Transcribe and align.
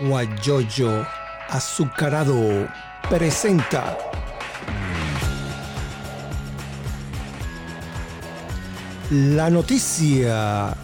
Guayoyo 0.00 1.06
Azucarado 1.48 2.68
presenta 3.08 3.96
la 9.10 9.50
noticia 9.50 10.74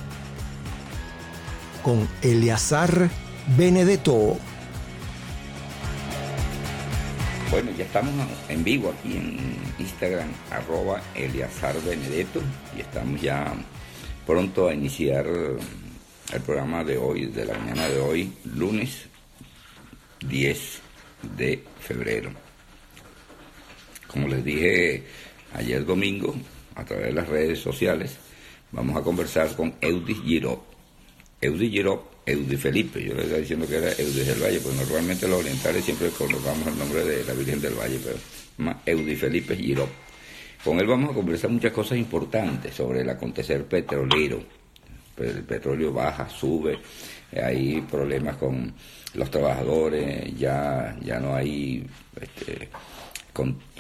con 1.83 2.07
Eleazar 2.21 3.09
Benedetto. 3.57 4.37
Bueno, 7.51 7.71
ya 7.79 7.85
estamos 7.85 8.13
en 8.51 8.63
vivo 8.63 8.93
aquí 8.99 9.17
en 9.17 9.57
Instagram, 9.79 10.29
arroba 10.51 11.01
Eleazar 11.15 11.75
Benedetto, 11.81 12.43
y 12.77 12.83
estamos 12.83 13.23
ya 13.23 13.55
pronto 14.27 14.69
a 14.69 14.75
iniciar 14.75 15.25
el 16.33 16.43
programa 16.43 16.85
de 16.85 16.99
hoy, 16.99 17.27
de 17.27 17.45
la 17.45 17.57
mañana 17.57 17.89
de 17.89 18.01
hoy, 18.01 18.33
lunes 18.55 19.07
10 20.27 20.81
de 21.37 21.65
febrero. 21.81 22.31
Como 24.07 24.29
les 24.29 24.45
dije 24.45 25.05
ayer 25.55 25.85
domingo, 25.85 26.35
a 26.75 26.85
través 26.85 27.07
de 27.07 27.13
las 27.13 27.29
redes 27.29 27.59
sociales, 27.59 28.17
vamos 28.73 28.97
a 28.97 29.03
conversar 29.03 29.55
con 29.57 29.75
Eudis 29.81 30.21
Giró. 30.23 30.65
Eudis 31.41 31.71
Giró, 31.71 32.11
Eudis 32.27 32.61
Felipe, 32.61 33.03
yo 33.03 33.15
le 33.15 33.23
estaba 33.23 33.41
diciendo 33.41 33.67
que 33.67 33.77
era 33.77 33.91
Eudis 33.93 34.27
del 34.27 34.43
Valle, 34.43 34.61
pues 34.61 34.77
normalmente 34.77 35.29
los 35.29 35.41
orientales 35.41 35.85
siempre 35.85 36.11
colocamos 36.11 36.67
el 36.67 36.79
nombre 36.79 37.05
de 37.05 37.25
la 37.25 37.33
Virgen 37.33 37.61
del 37.61 37.75
Valle, 37.75 37.99
pero 38.05 38.17
más 38.59 38.77
Eudis 38.85 39.19
Felipe 39.19 39.57
Giró. 39.57 39.89
Con 40.63 40.79
él 40.79 40.87
vamos 40.87 41.11
a 41.11 41.15
conversar 41.15 41.51
muchas 41.51 41.73
cosas 41.73 41.97
importantes 41.97 42.75
sobre 42.75 43.01
el 43.01 43.09
acontecer 43.09 43.65
petrolero. 43.65 44.58
El 45.19 45.43
petróleo 45.45 45.93
baja, 45.93 46.29
sube, 46.29 46.79
hay 47.33 47.81
problemas 47.83 48.37
con 48.37 48.73
los 49.15 49.31
trabajadores, 49.31 50.37
ya, 50.39 50.97
ya 51.03 51.19
no 51.19 51.35
hay 51.35 51.85
este, 52.21 52.69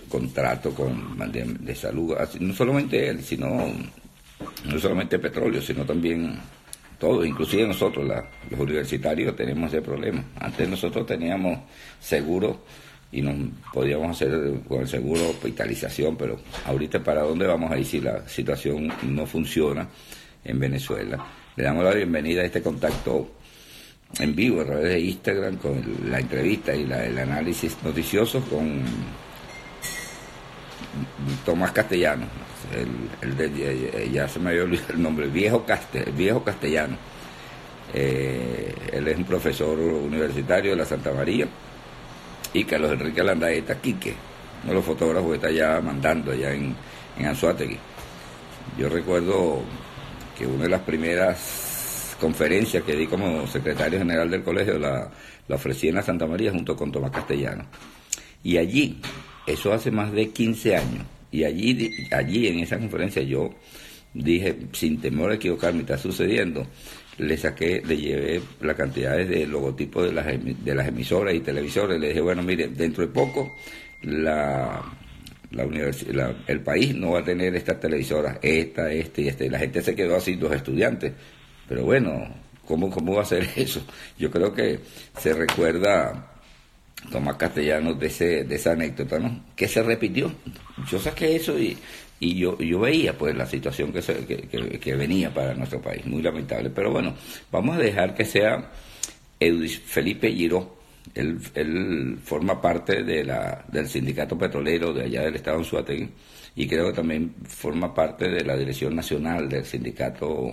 contrato 0.08 0.75
con, 0.75 1.19
de, 1.33 1.75
salud, 1.75 2.17
no 2.41 2.55
solamente 2.55 3.08
él, 3.08 3.22
sino 3.22 3.48
no 4.64 4.78
solamente 4.78 5.19
petróleo, 5.19 5.61
sino 5.61 5.84
también 5.84 6.39
todo, 6.98 7.25
inclusive 7.25 7.67
nosotros, 7.67 8.06
los 8.50 8.61
universitarios, 8.61 9.34
tenemos 9.36 9.73
ese 9.73 9.83
problema. 9.83 10.23
Antes 10.41 10.69
nosotros 10.69 11.06
teníamos 11.06 11.61
seguro 12.00 12.64
y 13.11 13.23
nos 13.23 13.34
podíamos 13.73 14.11
hacer 14.11 14.61
con 14.67 14.80
el 14.80 14.89
seguro 14.89 15.30
hospitalización, 15.30 16.17
pero 16.17 16.39
ahorita 16.67 17.02
para 17.02 17.23
dónde 17.23 17.47
vamos 17.47 17.70
a 17.70 17.78
ir 17.78 17.86
si 17.86 18.00
la 18.00 18.28
situación 18.28 18.92
no 19.02 19.27
funciona 19.27 19.89
en 20.48 20.58
Venezuela. 20.58 21.24
Le 21.54 21.64
damos 21.64 21.84
la 21.84 21.92
bienvenida 21.92 22.42
a 22.42 22.44
este 22.46 22.62
contacto 22.62 23.28
en 24.18 24.34
vivo 24.34 24.62
a 24.62 24.64
través 24.64 24.84
de 24.84 25.00
Instagram 25.00 25.56
con 25.56 25.82
la 26.10 26.18
entrevista 26.18 26.74
y 26.74 26.82
el 26.82 27.18
análisis 27.18 27.77
noticioso 27.84 28.40
con 28.42 28.82
Tomás 31.44 31.72
Castellano, 31.72 32.27
el, 33.20 33.36
de, 33.36 34.10
ya 34.10 34.27
se 34.28 34.38
me 34.38 34.50
había 34.50 34.64
olvidado 34.64 34.94
el 34.94 35.02
nombre, 35.02 35.27
viejo, 35.28 35.64
viejo 36.16 36.42
castellano. 36.42 36.96
Eh, 37.92 38.74
él 38.92 39.08
es 39.08 39.16
un 39.16 39.24
profesor 39.24 39.78
universitario 39.78 40.72
de 40.72 40.77
la 40.77 40.84
Santa 40.84 41.12
María 41.12 41.46
y 42.52 42.64
Carlos 42.64 42.92
Enrique 42.92 43.22
Landaeta 43.22 43.80
Quique, 43.80 44.14
uno 44.62 44.72
de 44.72 44.74
los 44.74 44.84
fotógrafos 44.84 45.30
que 45.30 45.36
está 45.36 45.50
ya 45.50 45.80
mandando 45.80 46.33
allá 46.33 46.52
en, 46.52 46.74
en 47.18 47.27
Anzuategui. 47.27 47.78
Yo 48.78 48.88
recuerdo 48.88 49.62
que 50.39 50.47
una 50.47 50.64
de 50.64 50.70
las 50.70 50.83
primeras 50.83 52.17
conferencias 52.20 52.84
que 52.84 52.94
di 52.94 53.06
como 53.06 53.47
secretario 53.47 53.98
general 53.98 54.31
del 54.31 54.42
colegio 54.42 54.78
la, 54.78 55.11
ofrecí 55.48 55.89
en 55.89 55.97
la 55.97 56.03
Santa 56.03 56.27
María 56.27 56.53
junto 56.53 56.77
con 56.77 56.92
Tomás 56.92 57.11
Castellano. 57.11 57.67
Y 58.45 58.57
allí, 58.57 59.01
eso 59.46 59.73
hace 59.73 59.90
más 59.90 60.12
de 60.12 60.30
15 60.30 60.77
años, 60.77 61.05
y 61.30 61.45
allí, 61.45 61.90
allí 62.12 62.46
en 62.46 62.61
esa 62.61 62.79
conferencia 62.79 63.23
yo 63.23 63.51
dije, 64.14 64.57
sin 64.73 65.01
temor 65.01 65.33
a 65.33 65.35
equivocarme, 65.35 65.80
está 65.80 65.98
sucediendo, 65.98 66.67
le 67.18 67.36
saqué, 67.36 67.83
le 67.85 67.96
llevé 67.96 68.41
la 68.61 68.74
cantidad 68.74 69.17
de 69.17 69.46
logotipos 69.46 70.05
de 70.05 70.12
las, 70.12 70.27
de 70.27 70.74
las 70.74 70.86
emisoras 70.86 71.35
y 71.35 71.41
televisores, 71.41 72.01
le 72.01 72.08
dije, 72.08 72.20
bueno, 72.20 72.42
mire, 72.42 72.68
dentro 72.68 73.05
de 73.05 73.12
poco 73.12 73.57
la, 74.02 74.83
la, 75.51 75.64
universidad, 75.64 76.36
el 76.47 76.61
país 76.61 76.95
no 76.95 77.13
va 77.13 77.20
a 77.20 77.25
tener 77.25 77.55
estas 77.55 77.81
televisoras, 77.81 78.39
esta, 78.42 78.92
este 78.92 79.23
y 79.23 79.29
este, 79.29 79.51
la 79.51 79.59
gente 79.59 79.83
se 79.83 79.95
quedó 79.95 80.17
así, 80.17 80.36
los 80.36 80.53
estudiantes, 80.53 81.13
pero 81.69 81.85
bueno, 81.85 82.29
¿cómo, 82.64 82.91
cómo 82.91 83.14
va 83.14 83.23
a 83.23 83.27
ser 83.27 83.48
eso? 83.57 83.83
Yo 84.19 84.31
creo 84.31 84.53
que 84.53 84.81
se 85.19 85.33
recuerda 85.33 86.33
Tomás 87.11 87.36
Castellanos 87.36 87.98
de, 87.98 88.07
ese, 88.07 88.45
de 88.45 88.57
esa 88.57 88.73
anécdota, 88.73 89.19
¿no? 89.19 89.45
Que 89.55 89.69
se 89.69 89.83
repitió. 89.83 90.33
Yo 90.91 90.98
saqué 90.98 91.36
eso 91.36 91.59
y, 91.59 91.77
y 92.20 92.35
yo, 92.35 92.59
yo 92.59 92.80
veía 92.80 93.17
pues 93.17 93.36
la 93.36 93.47
situación 93.47 93.92
que, 93.92 94.03
se, 94.03 94.27
que, 94.27 94.95
venía 94.97 95.33
para 95.33 95.55
nuestro 95.55 95.80
país, 95.80 96.05
muy 96.07 96.23
lamentable. 96.23 96.70
Pero 96.70 96.91
bueno, 96.91 97.15
vamos 97.53 97.77
a 97.77 97.80
dejar 97.80 98.15
que 98.15 98.25
sea 98.25 98.70
Felipe 99.39 100.33
Giró. 100.33 100.77
Él, 101.14 101.39
él 101.55 102.19
forma 102.23 102.61
parte 102.61 103.02
de 103.02 103.24
la, 103.24 103.64
del 103.70 103.89
sindicato 103.89 104.36
petrolero 104.36 104.92
de 104.92 105.05
allá 105.05 105.23
del 105.23 105.36
estado 105.36 105.58
de 105.58 105.64
Suátegui 105.64 106.08
y 106.57 106.67
creo 106.67 106.86
que 106.86 106.92
también 106.95 107.35
forma 107.45 107.95
parte 107.95 108.29
de 108.29 108.45
la 108.45 108.57
dirección 108.57 108.95
nacional 108.95 109.48
del 109.48 109.64
sindicato 109.64 110.52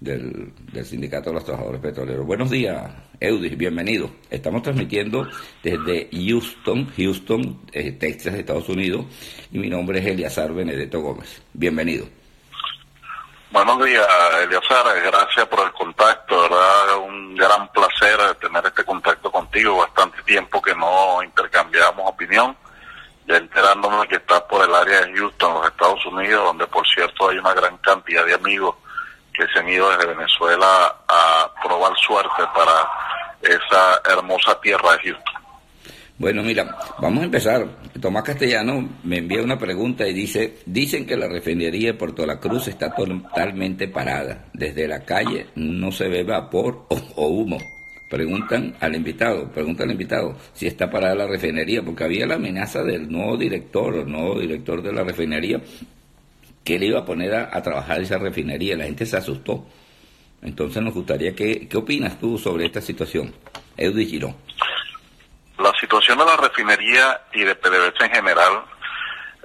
del, 0.00 0.52
del, 0.72 0.84
Sindicato 0.84 1.30
de 1.30 1.34
los 1.34 1.44
Trabajadores 1.44 1.80
Petroleros. 1.80 2.26
Buenos 2.26 2.50
días, 2.50 2.90
Eudis, 3.20 3.56
bienvenido. 3.56 4.10
Estamos 4.30 4.62
transmitiendo 4.62 5.26
desde 5.62 6.08
Houston, 6.12 6.86
Houston, 6.96 7.60
eh, 7.72 7.92
Texas, 7.92 8.34
Estados 8.34 8.68
Unidos, 8.68 9.06
y 9.52 9.58
mi 9.58 9.68
nombre 9.68 9.98
es 9.98 10.06
Eliazar 10.06 10.52
Benedetto 10.54 11.00
Gómez. 11.00 11.42
Bienvenido. 11.52 12.17
Buenos 13.50 13.82
días, 13.82 14.06
Eliazar, 14.42 14.84
gracias 15.00 15.46
por 15.46 15.60
el 15.60 15.72
contacto, 15.72 16.42
¿verdad? 16.42 16.98
Un 16.98 17.34
gran 17.34 17.66
placer 17.68 18.34
tener 18.34 18.66
este 18.66 18.84
contacto 18.84 19.32
contigo, 19.32 19.78
bastante 19.78 20.22
tiempo 20.24 20.60
que 20.60 20.74
no 20.74 21.22
intercambiamos 21.22 22.10
opinión, 22.10 22.54
ya 23.26 23.36
enterándome 23.38 24.06
que 24.06 24.16
estás 24.16 24.42
por 24.42 24.62
el 24.68 24.74
área 24.74 25.00
de 25.00 25.16
Houston, 25.16 25.54
los 25.54 25.66
Estados 25.66 26.04
Unidos, 26.04 26.44
donde 26.44 26.66
por 26.66 26.86
cierto 26.88 27.30
hay 27.30 27.38
una 27.38 27.54
gran 27.54 27.78
cantidad 27.78 28.26
de 28.26 28.34
amigos 28.34 28.76
que 29.32 29.46
se 29.48 29.60
han 29.60 29.68
ido 29.70 29.88
desde 29.90 30.14
Venezuela 30.14 30.96
a 31.08 31.50
probar 31.62 31.96
suerte 31.96 32.42
para 32.54 32.86
esa 33.40 34.02
hermosa 34.12 34.60
tierra 34.60 34.92
de 34.92 35.10
Houston. 35.10 35.47
Bueno, 36.18 36.42
mira, 36.42 36.76
vamos 37.00 37.22
a 37.22 37.26
empezar. 37.26 37.78
Tomás 38.00 38.24
Castellano 38.24 38.88
me 39.04 39.18
envía 39.18 39.40
una 39.40 39.56
pregunta 39.56 40.06
y 40.08 40.12
dice, 40.12 40.56
dicen 40.66 41.06
que 41.06 41.16
la 41.16 41.28
refinería 41.28 41.92
de 41.92 41.98
Puerto 41.98 42.26
La 42.26 42.40
Cruz 42.40 42.66
está 42.66 42.92
totalmente 42.92 43.86
parada. 43.86 44.46
Desde 44.52 44.88
la 44.88 45.04
calle 45.04 45.46
no 45.54 45.92
se 45.92 46.08
ve 46.08 46.24
vapor 46.24 46.86
o, 46.88 47.28
humo. 47.28 47.58
Preguntan 48.10 48.74
al 48.80 48.96
invitado, 48.96 49.48
pregunta 49.52 49.84
al 49.84 49.92
invitado 49.92 50.36
si 50.54 50.66
está 50.66 50.90
parada 50.90 51.14
la 51.14 51.28
refinería, 51.28 51.82
porque 51.84 52.02
había 52.02 52.26
la 52.26 52.34
amenaza 52.34 52.82
del 52.82 53.08
nuevo 53.08 53.36
director, 53.36 53.94
o 53.94 54.04
nuevo 54.04 54.40
director 54.40 54.82
de 54.82 54.92
la 54.92 55.04
refinería, 55.04 55.60
que 56.64 56.80
le 56.80 56.86
iba 56.86 56.98
a 56.98 57.04
poner 57.04 57.32
a, 57.32 57.62
trabajar 57.62 58.00
esa 58.00 58.18
refinería. 58.18 58.76
La 58.76 58.86
gente 58.86 59.06
se 59.06 59.16
asustó. 59.16 59.64
Entonces 60.42 60.82
nos 60.82 60.94
gustaría 60.94 61.32
que, 61.36 61.68
¿qué 61.68 61.76
opinas 61.76 62.18
tú 62.18 62.38
sobre 62.38 62.66
esta 62.66 62.80
situación? 62.80 63.32
Girón. 63.76 64.47
La 65.78 65.82
situación 65.82 66.18
de 66.18 66.24
la 66.24 66.36
refinería 66.36 67.20
y 67.32 67.44
de 67.44 67.54
PDVSA 67.54 68.06
en 68.06 68.10
general 68.10 68.64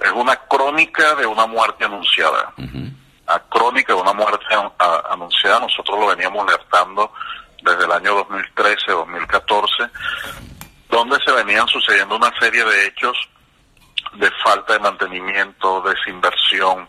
es 0.00 0.10
una 0.10 0.34
crónica 0.34 1.14
de 1.14 1.24
una 1.24 1.46
muerte 1.46 1.84
anunciada. 1.84 2.52
A 3.28 3.38
crónica 3.38 3.94
de 3.94 4.00
una 4.00 4.12
muerte 4.12 4.44
anunciada, 5.10 5.60
nosotros 5.60 5.96
lo 5.96 6.08
veníamos 6.08 6.44
alertando 6.48 7.12
desde 7.62 7.84
el 7.84 7.92
año 7.92 8.16
2013, 8.16 8.90
2014, 8.90 9.84
donde 10.90 11.16
se 11.24 11.30
venían 11.30 11.68
sucediendo 11.68 12.16
una 12.16 12.32
serie 12.40 12.64
de 12.64 12.86
hechos 12.88 13.16
de 14.14 14.28
falta 14.42 14.72
de 14.72 14.80
mantenimiento, 14.80 15.82
desinversión, 15.82 16.88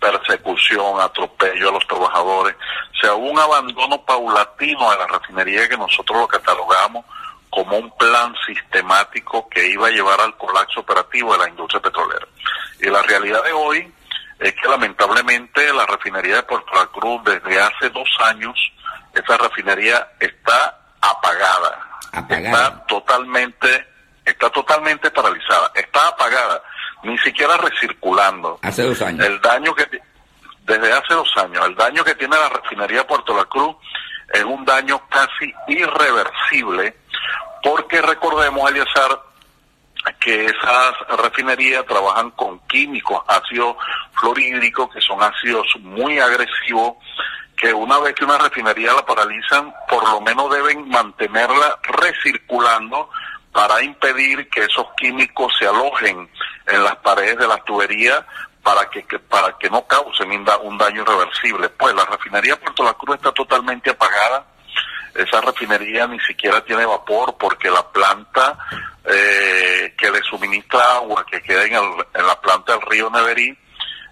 persecución, 0.00 0.98
atropello 1.02 1.68
a 1.68 1.72
los 1.72 1.86
trabajadores, 1.86 2.56
o 2.56 2.98
sea, 2.98 3.12
un 3.12 3.38
abandono 3.38 4.02
paulatino 4.06 4.90
de 4.90 4.96
la 4.96 5.06
refinería 5.06 5.68
que 5.68 5.76
nosotros 5.76 6.18
lo 6.18 6.26
catalogamos 6.26 7.04
como 7.58 7.76
un 7.76 7.90
plan 7.96 8.32
sistemático 8.46 9.48
que 9.48 9.68
iba 9.68 9.88
a 9.88 9.90
llevar 9.90 10.20
al 10.20 10.36
colapso 10.36 10.78
operativo 10.78 11.32
de 11.32 11.38
la 11.38 11.48
industria 11.48 11.82
petrolera. 11.82 12.24
Y 12.78 12.86
la 12.86 13.02
realidad 13.02 13.42
de 13.42 13.52
hoy 13.52 13.92
es 14.38 14.52
que 14.54 14.68
lamentablemente 14.68 15.72
la 15.72 15.84
refinería 15.84 16.36
de 16.36 16.42
Puerto 16.44 16.70
La 16.72 16.86
Cruz 16.86 17.20
desde 17.24 17.60
hace 17.60 17.90
dos 17.90 18.08
años, 18.26 18.54
esa 19.12 19.36
refinería 19.38 20.06
está 20.20 20.78
apagada, 21.00 22.00
está 22.30 22.86
totalmente, 22.86 23.88
está 24.24 24.50
totalmente 24.50 25.10
paralizada, 25.10 25.72
está 25.74 26.06
apagada 26.06 26.62
ni 27.02 27.18
siquiera 27.18 27.56
recirculando. 27.56 28.60
Hace 28.62 28.84
dos 28.84 29.02
años. 29.02 29.26
El 29.26 29.40
daño 29.40 29.74
que 29.74 29.84
desde 30.62 30.92
hace 30.92 31.12
dos 31.12 31.36
años, 31.38 31.66
el 31.66 31.74
daño 31.74 32.04
que 32.04 32.14
tiene 32.14 32.36
la 32.36 32.50
refinería 32.50 33.04
Puerto 33.04 33.36
La 33.36 33.46
Cruz 33.46 33.74
es 34.32 34.44
un 34.44 34.64
daño 34.64 35.00
casi 35.08 35.52
irreversible, 35.66 36.94
porque 37.62 38.00
recordemos, 38.02 38.70
Eliazar, 38.70 39.22
que 40.20 40.46
esas 40.46 40.94
refinerías 41.22 41.84
trabajan 41.86 42.30
con 42.32 42.60
químicos, 42.66 43.22
ácidos 43.26 43.76
fluorhídricos, 44.12 44.88
que 44.90 45.00
son 45.00 45.22
ácidos 45.22 45.66
muy 45.80 46.18
agresivos, 46.18 46.94
que 47.56 47.72
una 47.72 47.98
vez 47.98 48.14
que 48.14 48.24
una 48.24 48.38
refinería 48.38 48.94
la 48.94 49.04
paralizan, 49.04 49.74
por 49.88 50.08
lo 50.08 50.20
menos 50.20 50.50
deben 50.50 50.88
mantenerla 50.88 51.78
recirculando 51.82 53.10
para 53.52 53.82
impedir 53.82 54.48
que 54.50 54.64
esos 54.64 54.86
químicos 54.96 55.52
se 55.58 55.66
alojen 55.66 56.30
en 56.66 56.84
las 56.84 56.96
paredes 56.96 57.38
de 57.38 57.48
las 57.48 57.64
tuberías 57.64 58.22
para 58.62 58.88
que, 58.90 59.02
para 59.18 59.56
que 59.58 59.70
no 59.70 59.86
causen 59.86 60.30
un 60.30 60.78
daño 60.78 61.02
irreversible. 61.02 61.68
Pues 61.70 61.94
la 61.94 62.04
refinería 62.04 62.60
Puerto 62.60 62.84
La 62.84 62.94
Cruz 62.94 63.16
está 63.16 63.32
totalmente 63.32 63.90
apagada. 63.90 64.46
Esa 65.18 65.40
refinería 65.40 66.06
ni 66.06 66.20
siquiera 66.20 66.64
tiene 66.64 66.86
vapor 66.86 67.36
porque 67.38 67.70
la 67.70 67.82
planta 67.90 68.56
eh, 69.04 69.94
que 69.98 70.10
le 70.10 70.20
suministra 70.22 70.94
agua 70.94 71.26
que 71.26 71.42
queda 71.42 71.64
en, 71.64 71.74
en 71.74 72.26
la 72.26 72.40
planta 72.40 72.72
del 72.72 72.82
río 72.82 73.10
Neverí 73.10 73.56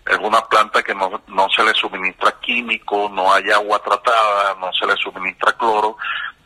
es 0.06 0.19
una 0.19 0.41
planta 0.47 0.82
que 0.82 0.94
no, 0.94 1.23
no 1.29 1.49
se 1.49 1.64
le 1.64 1.75
suministra 1.75 2.32
químico, 2.41 3.08
no 3.12 3.32
hay 3.32 3.50
agua 3.50 3.81
tratada, 3.81 4.55
no 4.61 4.73
se 4.73 4.87
le 4.87 4.97
suministra 4.97 5.53
cloro 5.53 5.97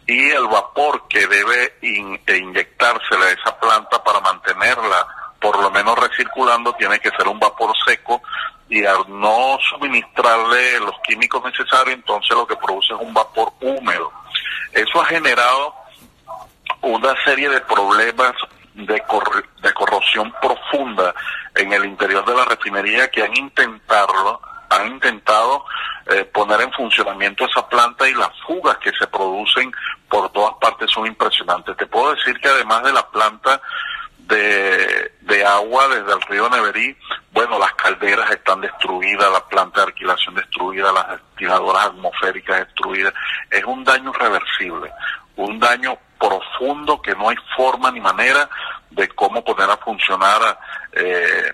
y 0.07 0.31
el 0.31 0.47
vapor 0.47 1.07
que 1.09 1.27
debe 1.27 1.77
in, 1.83 2.21
e 2.27 2.37
inyectársele 2.37 3.27
a 3.27 3.31
esa 3.31 3.59
planta 3.59 4.03
para 4.03 4.21
mantenerla 4.21 5.07
por 5.41 5.61
lo 5.61 5.71
menos 5.71 5.99
recirculando 5.99 6.75
tiene 6.75 6.99
que 6.99 7.11
ser 7.11 7.29
un 7.29 7.39
vapor 7.39 7.73
seco 7.87 8.23
y 8.71 8.85
al 8.85 9.05
no 9.09 9.59
suministrarle 9.69 10.79
los 10.81 10.95
químicos 11.03 11.45
necesarios 11.45 11.97
entonces 11.97 12.31
lo 12.31 12.47
que 12.47 12.57
produce 12.57 12.95
es 12.95 13.01
un 13.01 13.13
vapor 13.13 13.53
húmedo. 13.61 14.13
Eso 14.73 15.03
ha 15.03 15.05
generado 15.07 15.75
una 16.81 17.15
serie 17.25 17.51
de 17.51 17.61
problemas 17.63 18.33
de, 18.75 19.03
de 19.63 19.75
corrosión 19.75 20.33
profunda 20.41 21.13
en 21.57 21.73
el 21.73 21.85
interior 21.85 22.25
de 22.25 22.35
la 22.35 22.45
refinería 22.45 23.11
que 23.11 23.23
han 23.23 23.37
intentado 23.37 24.41
han 24.71 24.87
intentado 24.87 25.65
eh, 26.07 26.25
poner 26.27 26.61
en 26.61 26.73
funcionamiento 26.73 27.45
esa 27.45 27.69
planta 27.69 28.09
y 28.09 28.15
las 28.15 28.31
fugas 28.47 28.79
que 28.79 28.93
se 28.93 29.07
producen 29.09 29.73
por 30.09 30.31
todas 30.31 30.55
partes 30.61 30.89
son 30.93 31.09
impresionantes. 31.09 31.77
Te 31.77 31.87
puedo 31.87 32.15
decir 32.15 32.39
que 32.39 32.49
además 32.49 32.85
de 32.85 32.93
la 32.93 33.09
planta 33.11 33.61
de, 34.19 35.13
de 35.23 35.45
agua 35.45 35.89
desde 35.89 36.13
el 36.13 36.23
río 36.23 36.49
Neverí, 36.49 36.97
bueno, 37.33 37.59
las 37.59 37.73
calderas 37.75 38.31
están 38.31 38.61
destruidas, 38.61 39.33
la 39.33 39.47
planta 39.47 39.81
de 39.81 39.87
alquilación 39.89 40.35
destruida, 40.35 40.93
las 40.93 41.09
ventiladoras 41.09 41.87
atmosféricas 41.87 42.67
destruidas. 42.67 43.15
Es 43.51 43.65
un 43.65 43.85
daño 43.85 44.11
irreversible, 44.11 44.91
un 45.37 45.59
daño 45.61 45.97
profundo 46.19 47.01
que 47.01 47.15
no 47.15 47.29
hay 47.29 47.37
forma 47.57 47.91
ni 47.91 48.01
manera 48.01 48.49
de 48.91 49.09
cómo 49.09 49.45
poner 49.45 49.71
a 49.71 49.77
funcionar 49.77 50.59
eh, 50.93 51.53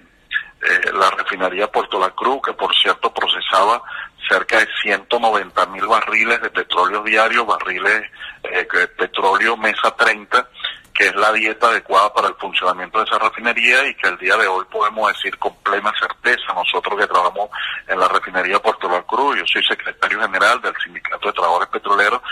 eh, 0.63 0.93
la 0.93 1.11
refinería 1.11 1.71
Puerto 1.71 2.01
La 2.01 2.11
Cruz, 2.11 2.41
que 2.45 2.53
por 2.55 2.75
cierto 2.75 3.13
procesaba 3.13 3.83
cerca 4.29 4.59
de 4.59 4.67
190 4.83 5.67
mil 5.67 5.87
barriles 5.87 6.41
de 6.41 6.51
petróleo 6.51 7.03
diario, 7.03 7.45
barriles 7.45 8.11
eh, 8.43 8.67
petróleo 8.97 9.57
mesa 9.57 9.95
30, 9.95 10.49
que 10.97 11.09
es 11.09 11.15
la 11.15 11.31
dieta 11.33 11.69
adecuada 11.69 12.13
para 12.13 12.29
el 12.29 12.35
funcionamiento 12.37 12.99
de 12.99 13.05
esa 13.05 13.19
refinería 13.19 13.87
y 13.87 13.95
que 13.95 14.09
el 14.09 14.17
día 14.19 14.37
de 14.37 14.47
hoy 14.47 14.65
podemos 14.71 15.13
decir 15.13 15.37
con 15.39 15.55
plena 15.57 15.93
certeza, 15.99 16.55
nosotros 16.55 16.99
que 16.99 17.07
trabajamos 17.07 17.51
en 17.87 18.01
la 18.01 18.09
refinería 18.09 18.59
Puerto 18.61 18.89
La 18.89 19.03
Cruz, 19.03 19.37
yo 19.37 19.45
soy 19.47 19.63
secretario 19.65 20.21
general 20.21 20.61
del 20.63 20.75
Sindicato 20.83 21.27
de 21.27 21.33
Trabajadores 21.35 21.69
Petroleros 21.69 22.23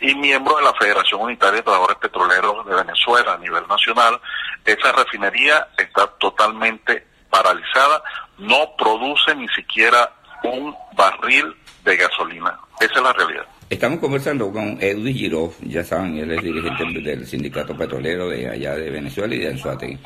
y 0.00 0.14
miembro 0.14 0.56
de 0.56 0.62
la 0.62 0.72
Federación 0.74 1.20
Unitaria 1.20 1.56
de 1.56 1.62
Trabajadores 1.62 1.98
Petroleros 1.98 2.66
de 2.66 2.74
Venezuela 2.74 3.34
a 3.34 3.38
nivel 3.38 3.66
nacional, 3.68 4.18
esa 4.64 4.92
refinería 4.92 5.68
está 5.76 6.06
totalmente 6.18 7.06
paralizada, 7.28 8.02
no 8.38 8.74
produce 8.78 9.34
ni 9.34 9.48
siquiera 9.48 10.10
un 10.44 10.74
barril 10.92 11.54
de 11.82 11.96
gasolina. 11.96 12.58
Esa 12.80 12.94
es 12.94 13.02
la 13.02 13.12
realidad. 13.12 13.46
Estamos 13.70 13.98
conversando 13.98 14.52
con 14.52 14.76
Edwin 14.78 15.14
Giró, 15.14 15.54
ya 15.62 15.82
saben, 15.82 16.18
él 16.18 16.32
es 16.32 16.42
dirigente 16.42 17.00
del 17.00 17.26
sindicato 17.26 17.74
petrolero 17.74 18.28
de 18.28 18.46
allá 18.46 18.76
de 18.76 18.90
Venezuela 18.90 19.34
y 19.34 19.38
de 19.38 19.48
Anzuategui. 19.48 19.98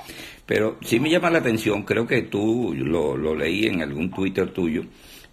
Pero 0.46 0.78
sí 0.80 1.00
me 1.00 1.10
llama 1.10 1.28
la 1.28 1.38
atención, 1.38 1.82
creo 1.82 2.06
que 2.06 2.22
tú 2.22 2.72
lo, 2.76 3.16
lo 3.16 3.34
leí 3.34 3.66
en 3.66 3.82
algún 3.82 4.10
Twitter 4.10 4.50
tuyo, 4.50 4.84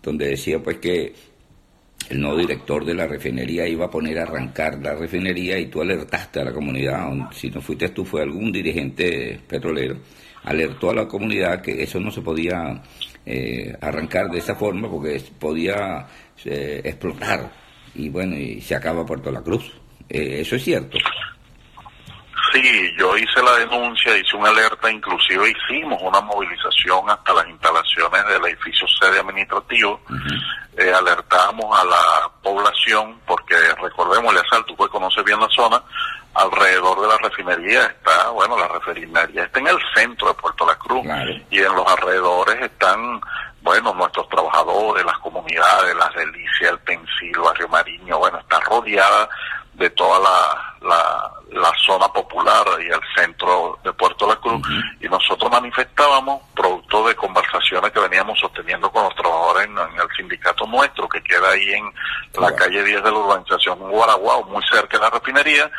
donde 0.01 0.29
decía 0.29 0.61
pues 0.61 0.77
que 0.77 1.13
el 2.09 2.19
nuevo 2.19 2.37
director 2.37 2.83
de 2.83 2.95
la 2.95 3.05
refinería 3.05 3.67
iba 3.67 3.85
a 3.85 3.91
poner 3.91 4.17
a 4.17 4.23
arrancar 4.23 4.81
la 4.81 4.95
refinería 4.95 5.59
y 5.59 5.67
tú 5.67 5.81
alertaste 5.81 6.39
a 6.39 6.45
la 6.45 6.51
comunidad, 6.51 7.07
si 7.31 7.51
no 7.51 7.61
fuiste 7.61 7.89
tú, 7.89 8.05
fue 8.05 8.23
algún 8.23 8.51
dirigente 8.51 9.39
petrolero, 9.47 9.97
alertó 10.43 10.89
a 10.89 10.95
la 10.95 11.07
comunidad 11.07 11.61
que 11.61 11.83
eso 11.83 11.99
no 11.99 12.09
se 12.09 12.21
podía 12.21 12.81
eh, 13.23 13.71
arrancar 13.79 14.31
de 14.31 14.39
esa 14.39 14.55
forma 14.55 14.89
porque 14.89 15.21
podía 15.39 16.07
eh, 16.43 16.81
explotar 16.83 17.64
y 17.95 18.09
bueno, 18.09 18.35
y 18.35 18.61
se 18.61 18.75
acaba 18.75 19.05
Puerto 19.05 19.31
La 19.31 19.41
Cruz. 19.41 19.71
Eh, 20.09 20.41
¿Eso 20.41 20.55
es 20.55 20.63
cierto? 20.63 20.97
Sí, 22.53 22.93
yo 22.97 23.17
hice 23.17 23.41
la 23.41 23.57
denuncia, 23.57 24.17
hice 24.17 24.37
una 24.37 24.49
alerta, 24.49 24.89
inclusive 24.89 25.51
hicimos 25.51 26.01
una 26.01 26.21
movilización 26.21 27.09
hasta 27.09 27.33
las 27.33 27.47
instalaciones 27.49 28.25
del 28.27 28.45
edificio 28.45 28.87
sede 28.87 29.19
administrativo. 29.19 29.99
eh, 30.77 30.91
alertamos 30.93 31.65
a 31.79 31.83
la 31.85 32.29
población, 32.43 33.17
porque 33.25 33.55
recordemos, 33.81 34.33
el 34.33 34.41
asalto, 34.41 34.75
pues 34.75 34.89
conoce 34.91 35.23
bien 35.23 35.39
la 35.39 35.49
zona, 35.49 35.81
alrededor 36.33 37.01
de 37.01 37.07
la 37.07 37.17
refinería 37.17 37.85
está, 37.85 38.29
bueno, 38.29 38.57
la 38.57 38.67
refinería 38.67 39.43
está 39.43 39.59
en 39.59 39.67
el 39.67 39.77
centro 39.95 40.27
de 40.27 40.33
Puerto 40.33 40.65
La 40.65 40.75
Cruz 40.75 41.05
y 41.49 41.59
en 41.59 41.75
los 41.75 41.87
alrededores 41.87 42.61
están 42.61 43.21
bueno, 43.65 43.95
nuestros 43.95 44.29
trabajadores, 44.29 45.03
las 45.03 45.17
comunidades, 45.17 45.95
las 45.95 46.13
delicias, 46.13 46.69
el 46.69 46.79
Pensil, 46.79 47.35
Barrio 47.43 47.67
Mariño, 47.67 48.19
bueno, 48.19 48.37
está 48.37 48.59
rodeada 48.59 49.27
de 49.73 49.89
toda 49.89 50.19
la, 50.19 51.31
la, 51.51 51.73
zona 51.83 52.07
popular 52.09 52.63
y 52.79 52.85
el 52.85 53.01
centro 53.15 53.79
de 53.83 53.91
Puerto 53.93 54.27
La 54.27 54.35
Cruz. 54.35 54.61
Y 55.01 55.07
nosotros 55.09 55.51
manifestábamos, 55.51 56.43
producto 56.55 57.07
de 57.07 57.15
conversaciones 57.15 57.91
que 57.91 57.99
veníamos 57.99 58.39
sosteniendo 58.39 58.91
con 58.91 59.03
los 59.03 59.15
trabajadores 59.15 59.65
en, 59.65 59.77
el 59.77 60.07
sindicato 60.15 60.67
nuestro, 60.67 61.09
que 61.09 61.21
queda 61.23 61.49
ahí 61.49 61.73
en 61.73 61.91
la 62.39 62.55
calle 62.55 62.83
10 62.83 63.03
de 63.03 63.11
la 63.11 63.17
urbanización 63.17 63.79
Guaraguao, 63.79 64.43
muy 64.43 64.63
cerca 64.71 64.97
de 64.97 65.03
la 65.03 65.09
refinería, 65.09 65.69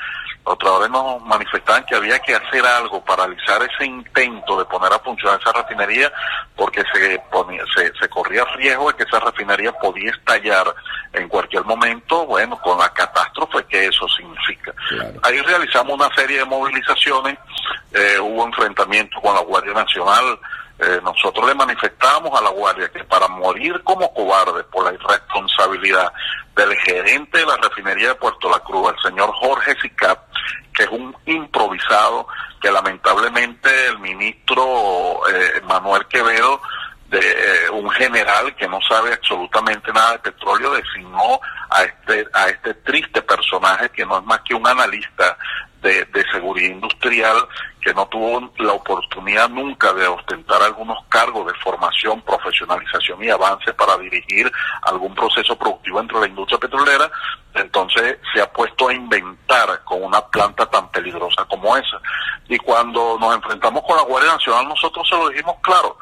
los 0.46 0.58
trabajadores 0.58 0.90
nos 0.90 1.22
manifestaban 1.22 1.84
que 1.86 1.96
había 1.96 2.18
que 2.20 2.34
hacer 2.34 2.64
algo, 2.64 3.04
paralizar 3.04 3.60
ese 3.62 3.84
intento 3.84 4.58
de 4.58 4.64
poner 4.66 4.92
a 4.92 4.98
funcionar 5.00 5.40
esa 5.40 5.52
refinería, 5.52 6.12
porque 6.54 6.82
se, 6.92 7.18
ponía, 7.30 7.64
se, 7.74 7.92
se 7.98 8.08
corría 8.08 8.44
riesgo 8.54 8.88
de 8.88 8.96
que 8.96 9.02
esa 9.02 9.18
refinería 9.18 9.72
podía 9.72 10.10
estallar 10.12 10.72
en 11.12 11.28
cualquier 11.28 11.64
momento, 11.64 12.26
bueno, 12.26 12.60
con 12.60 12.78
la 12.78 12.88
catástrofe 12.92 13.64
que 13.64 13.86
eso 13.86 14.06
significa. 14.08 14.72
Ahí 15.22 15.40
realizamos 15.40 15.94
una 15.94 16.14
serie 16.14 16.38
de 16.38 16.44
movilizaciones, 16.44 17.38
eh, 17.92 18.18
hubo 18.20 18.46
enfrentamientos 18.46 19.20
con 19.20 19.34
la 19.34 19.40
Guardia 19.40 19.72
Nacional, 19.72 20.38
eh, 20.78 21.00
nosotros 21.02 21.46
le 21.48 21.54
manifestamos 21.54 22.38
a 22.38 22.42
la 22.42 22.50
Guardia 22.50 22.90
que 22.90 23.02
para 23.04 23.26
morir 23.28 23.82
como 23.82 24.12
cobarde 24.12 24.62
por 24.64 24.84
la 24.84 24.92
irresponsabilidad 24.92 26.12
del 26.54 26.74
gerente 26.76 27.38
de 27.38 27.46
la 27.46 27.56
refinería 27.56 28.08
de 28.08 28.14
Puerto 28.16 28.50
La 28.50 28.58
Cruz, 28.60 28.92
el 28.92 29.10
señor 29.10 29.32
Jorge 29.32 29.74
Sicat, 29.80 30.18
que 30.76 30.84
es 30.84 30.90
un 30.90 31.16
improvisado 31.24 32.28
que 32.60 32.70
lamentablemente 32.70 33.86
el 33.88 33.98
ministro 33.98 35.22
eh, 35.28 35.62
Manuel 35.66 36.06
Quevedo 36.06 36.60
de 37.08 37.20
eh, 37.20 37.70
un 37.70 37.88
general 37.90 38.54
que 38.56 38.68
no 38.68 38.78
sabe 38.82 39.12
absolutamente 39.12 39.92
nada 39.92 40.12
de 40.12 40.18
petróleo 40.18 40.74
designó 40.74 41.40
a 41.70 41.82
este 41.84 42.26
a 42.32 42.48
este 42.48 42.74
triste 42.74 43.22
personaje 43.22 43.88
que 43.90 44.04
no 44.04 44.18
es 44.18 44.24
más 44.24 44.40
que 44.40 44.54
un 44.54 44.66
analista 44.66 45.38
de, 45.82 46.04
de, 46.06 46.24
seguridad 46.32 46.70
industrial 46.70 47.48
que 47.80 47.94
no 47.94 48.06
tuvo 48.08 48.50
la 48.58 48.72
oportunidad 48.72 49.48
nunca 49.48 49.92
de 49.92 50.06
ostentar 50.06 50.60
algunos 50.62 50.98
cargos 51.08 51.46
de 51.46 51.58
formación, 51.60 52.20
profesionalización 52.22 53.22
y 53.22 53.30
avance 53.30 53.72
para 53.74 53.96
dirigir 53.98 54.50
algún 54.82 55.14
proceso 55.14 55.56
productivo 55.56 56.00
entre 56.00 56.20
la 56.20 56.26
industria 56.26 56.58
petrolera, 56.58 57.10
entonces 57.54 58.18
se 58.32 58.40
ha 58.40 58.52
puesto 58.52 58.88
a 58.88 58.94
inventar 58.94 59.82
con 59.84 60.02
una 60.02 60.20
planta 60.26 60.66
tan 60.66 60.90
peligrosa 60.90 61.44
como 61.44 61.76
esa. 61.76 62.00
Y 62.48 62.58
cuando 62.58 63.16
nos 63.18 63.34
enfrentamos 63.36 63.82
con 63.84 63.96
la 63.96 64.02
Guardia 64.02 64.32
Nacional, 64.32 64.68
nosotros 64.68 65.08
se 65.08 65.16
lo 65.16 65.28
dijimos 65.28 65.56
claro, 65.62 65.96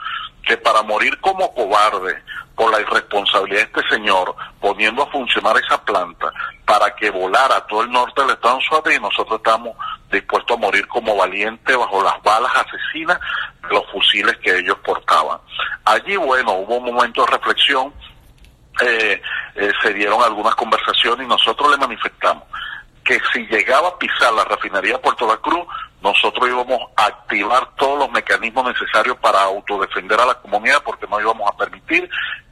que 0.46 0.56
para 0.56 0.82
morir 0.82 1.18
como 1.20 1.52
cobarde 1.54 2.22
por 2.54 2.70
la 2.70 2.80
irresponsabilidad 2.80 3.68
de 3.68 3.80
este 3.80 3.88
señor 3.96 4.34
poniendo 4.60 5.02
a 5.02 5.10
funcionar 5.10 5.56
esa 5.56 5.82
planta 5.84 6.32
para 6.64 6.94
que 6.94 7.10
volara 7.10 7.66
todo 7.66 7.82
el 7.82 7.90
norte 7.90 8.20
del 8.22 8.30
estado 8.30 8.60
Suárez 8.60 8.96
y 8.96 9.02
nosotros 9.02 9.38
estamos 9.38 9.76
dispuestos 10.10 10.56
a 10.56 10.60
morir 10.60 10.86
como 10.88 11.16
valientes 11.16 11.76
bajo 11.76 12.02
las 12.02 12.22
balas 12.22 12.52
asesinas 12.54 13.18
de 13.62 13.74
los 13.74 13.90
fusiles 13.90 14.36
que 14.38 14.58
ellos 14.58 14.78
portaban. 14.84 15.38
Allí, 15.84 16.16
bueno, 16.16 16.52
hubo 16.52 16.76
un 16.76 16.94
momento 16.94 17.24
de 17.24 17.32
reflexión. 17.32 17.92
Eh, 18.80 19.20
eh, 19.54 19.72
se 19.82 19.94
dieron 19.94 20.20
algunas 20.22 20.54
conversaciones 20.56 21.24
y 21.24 21.28
nosotros 21.28 21.70
le 21.70 21.76
manifestamos 21.76 22.42
que 23.04 23.20
si 23.32 23.46
llegaba 23.46 23.88
a 23.88 23.98
pisar 23.98 24.32
la 24.32 24.44
refinería 24.44 24.94
de 24.94 24.98
Puerto 24.98 25.26
La 25.26 25.36
Cruz, 25.36 25.64
nosotros 26.04 26.46
íbamos 26.46 26.78
a 26.96 27.06
activar 27.06 27.75
todos 27.76 27.99
los 27.99 28.11
mecanismos 28.12 28.66
necesarios 28.66 29.16
para 29.16 29.42
autodefender 29.42 30.20
a 30.20 30.26
la 30.26 30.34
comunidad 30.34 30.82
porque 30.84 31.06
no 31.08 31.18
íbamos 31.18 31.50
a 31.50 31.56
permitir 31.56 32.08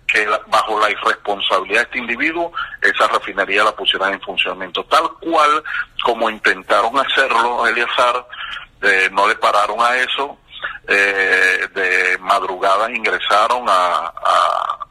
que 0.06 0.26
bajo 0.48 0.80
la 0.80 0.90
irresponsabilidad 0.90 1.80
de 1.80 1.84
este 1.84 1.98
individuo 1.98 2.50
esa 2.80 3.06
refinería 3.08 3.62
la 3.62 3.76
pusieran 3.76 4.14
en 4.14 4.20
funcionamiento. 4.22 4.84
Tal 4.84 5.06
cual 5.20 5.62
como 6.02 6.30
intentaron 6.30 6.98
hacerlo, 6.98 7.66
Eliazar, 7.66 8.26
eh, 8.80 9.10
no 9.12 9.28
le 9.28 9.34
pararon 9.36 9.80
a 9.80 9.96
eso, 9.96 10.38
eh, 10.88 11.68
de 11.74 12.18
madrugada 12.20 12.90
ingresaron 12.90 13.64
a, 13.68 14.12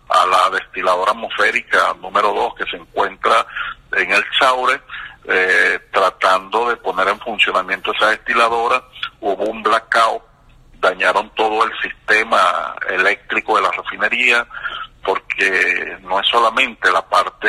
a, 0.09 0.25
la 0.25 0.49
destiladora 0.51 1.11
atmosférica 1.11 1.95
número 1.99 2.33
2 2.33 2.55
que 2.55 2.65
se 2.65 2.77
encuentra 2.77 3.45
en 3.93 4.11
el 4.11 4.23
Chaure, 4.39 4.81
eh, 5.27 5.79
tratando 5.91 6.69
de 6.69 6.77
poner 6.77 7.07
en 7.09 7.19
funcionamiento 7.19 7.91
esa 7.93 8.09
destiladora, 8.09 8.83
hubo 9.19 9.43
un 9.43 9.61
blackout, 9.61 10.23
dañaron 10.79 11.29
todo 11.35 11.63
el 11.63 11.71
sistema 11.79 12.75
eléctrico 12.89 13.55
de 13.55 13.61
la 13.61 13.71
refinería, 13.71 14.47
porque 15.03 15.97
no 16.01 16.19
es 16.19 16.27
solamente 16.27 16.91
la 16.91 17.01
parte 17.07 17.47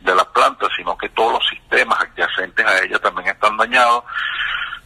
de 0.00 0.14
la 0.14 0.24
planta, 0.32 0.66
sino 0.76 0.96
que 0.96 1.08
todos 1.10 1.32
los 1.32 1.48
sistemas 1.48 1.98
adyacentes 2.00 2.64
a 2.66 2.82
ella 2.82 2.98
también 2.98 3.28
están 3.28 3.56
dañados. 3.56 4.04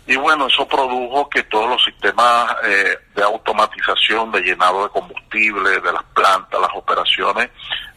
Y 0.07 0.17
bueno, 0.17 0.47
eso 0.47 0.67
produjo 0.67 1.29
que 1.29 1.43
todos 1.45 1.69
los 1.69 1.85
sistemas 1.85 2.57
eh, 2.65 2.99
de 3.15 3.23
automatización, 3.23 4.33
de 4.33 4.41
llenado 4.41 4.85
de 4.85 4.91
combustible, 4.91 5.81
de 5.81 5.93
las 5.93 6.03
plantas, 6.15 6.61
las 6.61 6.71
operaciones, 6.75 7.51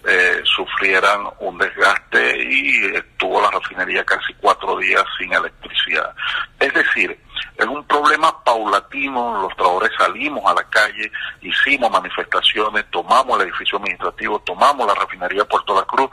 eh, 0.06 0.42
sufrieran 0.44 1.22
un 1.40 1.58
desgaste 1.58 2.44
y 2.44 2.96
estuvo 2.96 3.42
la 3.42 3.52
refinería 3.52 4.04
casi 4.04 4.34
cuatro 4.36 4.78
días 4.78 5.04
sin 5.18 5.32
electricidad. 5.34 6.14
Es 6.60 6.74
decir, 6.74 7.18
es 7.58 7.66
un 7.68 7.86
problema 7.86 8.44
paulatino, 8.44 9.42
los 9.44 9.56
trabajadores 9.56 9.92
salimos 9.98 10.44
a 10.46 10.56
la 10.56 10.64
calle, 10.70 11.12
hicimos 11.42 11.92
manifestaciones, 11.92 12.86
tomamos 12.90 13.40
el 13.40 13.48
edificio 13.48 13.78
administrativo, 13.78 14.40
tomamos 14.40 14.88
la 14.88 14.96
refinería 14.96 15.46
Puerto 15.46 15.76
La 15.76 15.84
Cruz 15.84 16.10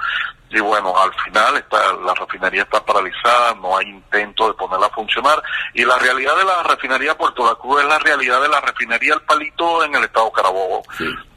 y 0.50 0.60
bueno, 0.60 0.92
al 0.96 1.12
final 1.24 1.56
está, 1.56 1.92
la 2.04 2.12
refinería 2.14 2.62
está 2.62 2.84
paralizada, 2.84 3.54
no 3.54 3.78
hay 3.78 3.86
intento 3.88 4.48
de 4.48 4.54
ponerla 4.54 4.86
a 4.86 4.90
funcionar 4.90 5.42
y 5.74 5.84
la 5.84 5.98
realidad 5.98 6.36
de 6.36 6.44
la 6.44 6.62
refinería 6.62 7.16
Puerto 7.16 7.46
La 7.46 7.54
Cruz 7.54 7.80
es 7.80 7.88
la 7.88 7.98
realidad 7.98 8.42
de 8.42 8.48
la 8.48 8.60
refinería 8.60 9.14
El 9.14 9.22
Palito 9.22 9.84
en 9.84 9.94
el 9.94 10.04
estado 10.04 10.30
Carabobo. 10.32 10.82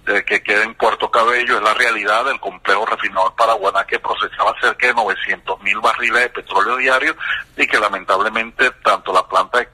Que 0.04 0.44
queda 0.44 0.64
en 0.64 0.76
Puerto 0.76 1.10
Cabello, 1.10 1.58
es 1.58 1.64
la 1.64 1.74
realidad 1.74 2.26
del 2.26 2.40
complejo 2.40 2.86
refinador 2.86 3.34
Paraguaná 3.36 3.86
que 3.86 4.00
procesaba 4.00 4.54
cerca 4.60 4.88
de 4.88 4.94
900 4.94 5.62
mil 5.62 5.80
barriles 5.80 6.22
de 6.22 6.30
petróleo 6.30 6.78
diario 6.78 7.16
y 7.56 7.66
que 7.66 7.80
lamentablemente 7.80 8.70
tanto 8.84 9.14
la 9.14 9.28
planta 9.28 9.60
de 9.60 9.70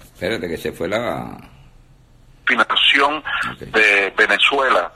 Espérate, 0.00 0.48
que 0.48 0.56
se 0.56 0.72
fue 0.72 0.88
la... 0.88 1.36
Financiación 2.44 3.22
de 3.60 4.12
Venezuela 4.16 4.92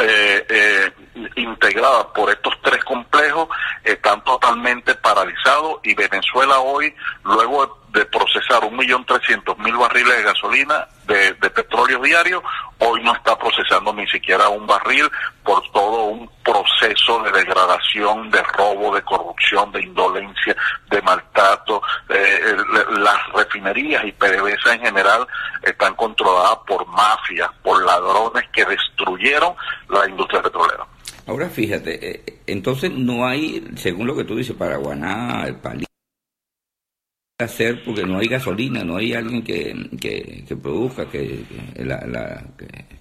eh, 0.00 0.46
eh, 0.48 0.92
integrada 1.36 2.12
por 2.12 2.30
estos 2.30 2.54
tres 2.62 2.82
complejos 2.84 3.48
están 3.84 4.22
totalmente 4.24 4.94
paralizados 4.94 5.80
y 5.82 5.94
Venezuela 5.94 6.58
hoy, 6.60 6.94
luego 7.24 7.80
de 7.88 8.04
procesar 8.06 8.62
un 8.64 8.76
millón 8.76 9.06
trescientos 9.06 9.56
mil 9.58 9.74
barriles 9.76 10.18
de 10.18 10.22
gasolina, 10.22 10.86
de, 11.04 11.32
de 11.32 11.50
petróleo 11.50 11.98
diario, 12.00 12.42
hoy 12.78 13.02
no 13.02 13.14
está 13.14 13.38
procesando 13.38 13.92
ni 13.94 14.06
siquiera 14.08 14.48
un 14.48 14.66
barril 14.66 15.10
por 15.42 15.62
todo 15.70 16.04
un 16.04 16.30
proceso 16.44 17.22
de 17.22 17.32
degradación, 17.32 18.30
de 18.30 18.42
robo, 18.42 18.94
de 18.94 19.02
corrupción, 19.02 19.72
de 19.72 19.82
indolencia, 19.82 20.54
de 20.90 21.00
maltrato. 21.02 21.80
Eh, 22.08 22.56
las 22.98 23.32
refinerías 23.32 24.04
y 24.04 24.12
PDVSA 24.12 24.74
en 24.74 24.80
general 24.80 25.26
están 25.62 25.94
controladas 25.94 26.58
por 26.66 26.86
mafias, 26.86 27.50
por 27.62 27.82
ladrones 27.84 28.44
que 28.52 28.64
destruyeron 28.64 29.54
la 29.88 30.08
industria 30.08 30.42
petrolera. 30.42 30.84
Ahora 31.26 31.48
fíjate, 31.48 32.10
eh, 32.10 32.22
entonces 32.46 32.92
no 32.92 33.26
hay, 33.26 33.62
según 33.76 34.06
lo 34.06 34.16
que 34.16 34.24
tú 34.24 34.36
dices, 34.36 34.54
Paraguaná, 34.54 35.44
el 35.46 35.56
Palí, 35.56 35.84
hacer 37.38 37.84
porque 37.84 38.04
no 38.04 38.18
hay 38.18 38.28
gasolina, 38.28 38.82
no 38.82 38.96
hay 38.96 39.12
alguien 39.12 39.42
que, 39.42 39.90
que, 40.00 40.56
produzca, 40.56 41.06
que, 41.06 41.44
la, 41.78 42.44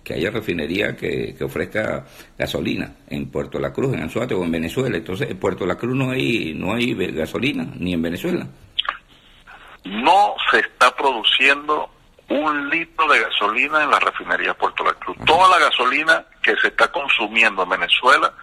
que, 0.03 0.13
haya 0.13 0.29
refinería 0.29 0.95
que, 0.95 1.35
ofrezca 1.41 2.05
gasolina 2.37 2.95
en 3.09 3.29
Puerto 3.29 3.59
La 3.59 3.71
Cruz, 3.71 3.93
en 3.93 4.01
Anzuate 4.01 4.33
o 4.33 4.43
en 4.43 4.51
Venezuela. 4.51 4.97
Entonces, 4.97 5.29
en 5.29 5.37
Puerto 5.37 5.65
La 5.65 5.75
Cruz 5.75 5.95
no 5.95 6.11
hay, 6.11 6.53
no 6.53 6.73
hay 6.73 6.93
gasolina, 7.13 7.65
ni 7.79 7.93
en 7.93 8.01
Venezuela. 8.01 8.45
No 9.85 10.33
se 10.51 10.59
está 10.59 10.93
produciendo 10.95 11.89
un 12.29 12.69
litro 12.69 13.07
de 13.07 13.19
gasolina 13.19 13.83
en 13.83 13.91
la 13.91 13.99
refinería 13.99 14.49
de 14.49 14.53
Puerto 14.55 14.83
La 14.83 14.93
Cruz. 14.93 15.17
Toda 15.25 15.47
la 15.49 15.65
gasolina 15.65 16.25
que 16.41 16.55
se 16.57 16.69
está 16.69 16.91
consumiendo 16.91 17.63
en 17.63 17.69
Venezuela 17.69 18.33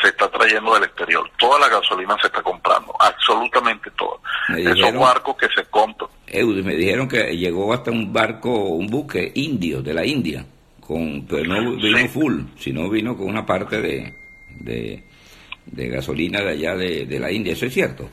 se 0.00 0.08
está 0.08 0.30
trayendo 0.30 0.74
del 0.74 0.84
exterior. 0.84 1.28
Toda 1.38 1.58
la 1.58 1.68
gasolina 1.68 2.16
se 2.20 2.26
está 2.26 2.42
comprando, 2.42 2.94
absolutamente 2.98 3.90
toda. 3.92 4.18
Esos 4.56 4.94
barcos 4.94 5.36
que 5.36 5.48
se 5.54 5.64
compran. 5.70 6.10
me 6.32 6.74
dijeron 6.74 7.08
que 7.08 7.36
llegó 7.36 7.72
hasta 7.72 7.90
un 7.90 8.12
barco, 8.12 8.50
un 8.50 8.86
buque 8.88 9.32
indio 9.34 9.82
de 9.82 9.94
la 9.94 10.04
India, 10.04 10.44
con 10.80 11.26
pero 11.26 11.44
no 11.44 11.76
vino 11.76 12.08
full, 12.08 12.42
sino 12.58 12.88
vino 12.90 13.16
con 13.16 13.26
una 13.26 13.44
parte 13.44 13.80
de, 13.80 14.14
de, 14.50 15.88
gasolina 15.88 16.40
de 16.40 16.50
allá 16.50 16.76
de, 16.76 17.18
la 17.18 17.32
India. 17.32 17.54
¿Eso 17.54 17.66
es 17.66 17.74
cierto? 17.74 18.08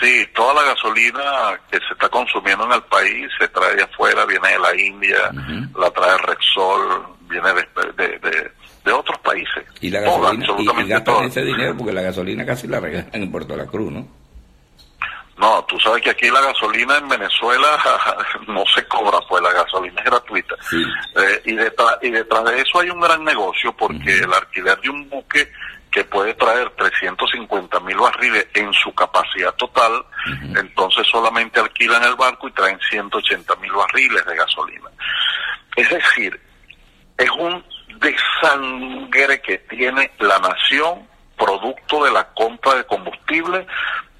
Sí, 0.00 0.26
toda 0.34 0.54
la 0.54 0.62
gasolina 0.62 1.58
que 1.70 1.78
se 1.78 1.92
está 1.92 2.08
consumiendo 2.08 2.64
en 2.64 2.72
el 2.72 2.82
país 2.82 3.28
se 3.38 3.48
trae 3.48 3.76
de 3.76 3.82
afuera, 3.82 4.24
viene 4.26 4.48
de 4.48 4.58
la 4.58 4.80
India, 4.80 5.30
la 5.78 5.90
trae 5.90 6.18
Rexol, 6.18 7.06
viene 7.28 7.52
de, 7.52 7.92
de 8.18 8.50
de 8.84 8.92
otros 8.92 9.18
países. 9.20 9.64
Y 9.80 9.90
la 9.90 10.00
gasolina, 10.00 10.46
y, 10.82 10.88
gastan 10.88 11.24
ese 11.24 11.42
dinero 11.42 11.76
porque 11.76 11.92
la 11.92 12.02
gasolina 12.02 12.44
casi 12.44 12.68
la 12.68 12.80
regalan 12.80 13.08
en 13.12 13.32
Puerto 13.32 13.56
La 13.56 13.66
Cruz, 13.66 13.90
¿no? 13.90 14.06
No, 15.36 15.64
tú 15.64 15.80
sabes 15.80 16.00
que 16.02 16.10
aquí 16.10 16.30
la 16.30 16.40
gasolina 16.40 16.96
en 16.98 17.08
Venezuela 17.08 17.66
no 18.46 18.62
se 18.72 18.86
cobra, 18.86 19.18
pues 19.28 19.42
la 19.42 19.52
gasolina 19.52 20.00
es 20.00 20.04
gratuita. 20.04 20.54
Eh, 20.72 21.42
y, 21.46 21.54
detrás, 21.54 21.98
y 22.02 22.10
detrás 22.10 22.44
de 22.44 22.60
eso 22.60 22.80
hay 22.80 22.90
un 22.90 23.00
gran 23.00 23.24
negocio 23.24 23.74
porque 23.76 24.18
el 24.18 24.32
alquiler 24.32 24.80
de 24.80 24.90
un 24.90 25.08
buque 25.08 25.50
que 25.94 26.02
puede 26.02 26.34
traer 26.34 26.68
350 26.70 27.78
mil 27.80 27.96
barriles 27.96 28.48
en 28.54 28.72
su 28.72 28.92
capacidad 28.92 29.54
total, 29.54 30.04
entonces 30.56 31.06
solamente 31.06 31.60
alquilan 31.60 32.02
el 32.02 32.16
barco 32.16 32.48
y 32.48 32.52
traen 32.52 32.80
180 32.90 33.54
mil 33.56 33.72
barriles 33.72 34.26
de 34.26 34.34
gasolina. 34.34 34.90
Es 35.76 35.88
decir, 35.88 36.40
es 37.16 37.30
un 37.30 37.64
de 38.00 38.16
sangre 38.42 39.40
que 39.40 39.58
tiene 39.58 40.10
la 40.18 40.40
nación 40.40 41.06
producto 41.38 42.04
de 42.04 42.10
la 42.10 42.26
compra 42.34 42.74
de 42.74 42.84
combustible 42.86 43.64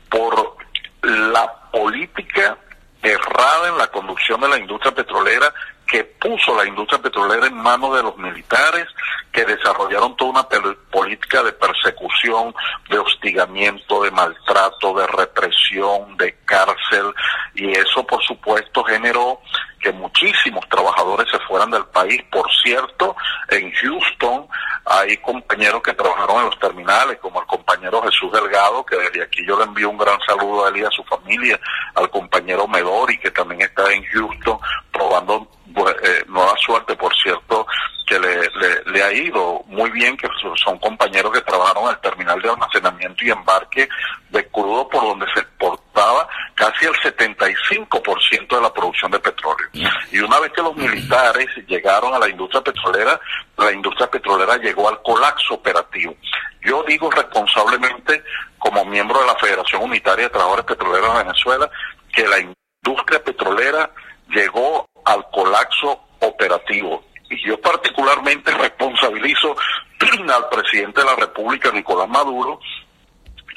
por 0.09 0.57
la 1.02 1.71
política 1.73 2.57
errada 3.02 3.69
en 3.69 3.78
la 3.78 3.88
conducción 3.88 4.40
de 4.43 4.49
la 4.49 4.59
industria 4.59 4.95
petrolera 4.95 5.52
que 5.94 6.02
puso 6.02 6.56
la 6.56 6.66
industria 6.66 7.00
petrolera 7.00 7.46
en 7.46 7.54
manos 7.54 7.94
de 7.94 8.02
los 8.02 8.16
militares, 8.16 8.84
que 9.30 9.44
desarrollaron 9.44 10.16
toda 10.16 10.30
una 10.32 10.48
política 10.90 11.40
de 11.44 11.52
persecución, 11.52 12.52
de 12.90 12.98
hostigamiento, 12.98 14.02
de 14.02 14.10
maltrato, 14.10 14.92
de 14.94 15.06
represión, 15.06 16.16
de 16.16 16.36
cárcel, 16.46 17.14
y 17.54 17.70
eso 17.70 18.04
por 18.04 18.20
supuesto 18.24 18.82
generó 18.82 19.38
que 19.78 19.92
muchísimos 19.92 20.68
trabajadores 20.68 21.30
se 21.30 21.38
fueran 21.46 21.70
del 21.70 21.84
país. 21.84 22.20
Por 22.32 22.50
cierto, 22.64 23.14
en 23.50 23.70
Houston 23.70 24.48
hay 24.86 25.16
compañeros 25.18 25.80
que 25.80 25.92
trabajaron 25.92 26.38
en 26.38 26.46
los 26.46 26.58
terminales, 26.58 27.18
como 27.20 27.40
el 27.40 27.46
compañero 27.46 28.02
Jesús 28.02 28.32
Delgado, 28.32 28.84
que 28.84 28.96
desde 28.96 29.22
aquí 29.22 29.46
yo 29.46 29.56
le 29.56 29.64
envío 29.64 29.90
un 29.90 29.98
gran 29.98 30.18
saludo 30.26 30.64
a 30.64 30.70
él 30.70 30.78
y 30.78 30.84
a 30.84 30.90
su 30.90 31.04
familia, 31.04 31.60
al 31.94 32.10
compañero 32.10 32.66
Medori, 32.66 33.16
que 33.18 33.30
también 33.30 33.62
está 33.62 33.92
en 33.92 34.04
Houston 34.06 34.58
probando 34.90 35.46
eh, 35.76 36.25
nueva 36.28 36.54
suerte, 36.57 36.97
por 36.97 37.14
cierto, 37.16 37.66
que 38.07 38.19
le, 38.19 38.50
le, 38.87 39.02
ha 39.02 39.12
ido 39.12 39.62
muy 39.66 39.90
bien, 39.90 40.16
que 40.16 40.28
son 40.62 40.78
compañeros 40.78 41.33
que 41.33 41.40
trabajaron 41.40 41.85
en 41.85 41.90
el 41.90 41.99
terminal 41.99 42.40
de 42.40 42.50
almacenamiento 42.50 43.25
y 43.25 43.31
embarque 43.31 43.88
de 44.28 44.47
crudo 44.49 44.88
por 44.88 45.02
donde 45.02 45.26
se 45.33 45.40
exportaba 45.40 46.28
casi 46.54 46.85
el 46.85 46.95
75% 46.95 48.57
de 48.57 48.61
la 48.61 48.73
producción 48.73 49.11
de 49.11 49.19
petróleo. 49.19 49.69
Y 50.12 50.19
una 50.21 50.38
vez 50.40 50.52
que 50.52 50.62
los 50.62 50.76
militares 50.76 51.49
llegaron 51.66 52.14
a 52.14 52.19
la 52.19 52.28
industria 52.28 52.61
petrolera, 52.62 53.19
la 53.57 53.73
industria 53.73 54.11
petrolera 54.11 54.57
llegó 54.59 54.88
al 54.88 55.00
colapso 55.02 55.54
operativo. 55.54 56.14
Yo 56.62 56.83
digo 56.83 57.11
responsablemente, 57.11 58.23
como 58.59 58.85
miembro 58.85 59.21
de 59.21 59.26
la 59.26 59.37
Federación 59.37 59.83
Unitaria 59.83 60.25
de 60.25 60.31
Trabajadores 60.31 60.64
Petroleros 60.66 61.12
de 61.12 61.25
Venezuela, 61.25 61.71
que 62.12 62.26
la 62.26 62.38
industria 62.38 63.23
petrolera 63.23 63.90
llegó 64.35 64.88
al 65.05 65.25
colapso 65.31 66.00
operativo. 66.21 67.05
Y 67.31 67.47
yo 67.47 67.61
particularmente 67.61 68.53
responsabilizo 68.53 69.57
al 70.35 70.49
presidente 70.49 71.00
de 71.00 71.07
la 71.07 71.17
República, 71.17 71.71
Nicolás 71.71 72.09
Maduro, 72.09 72.61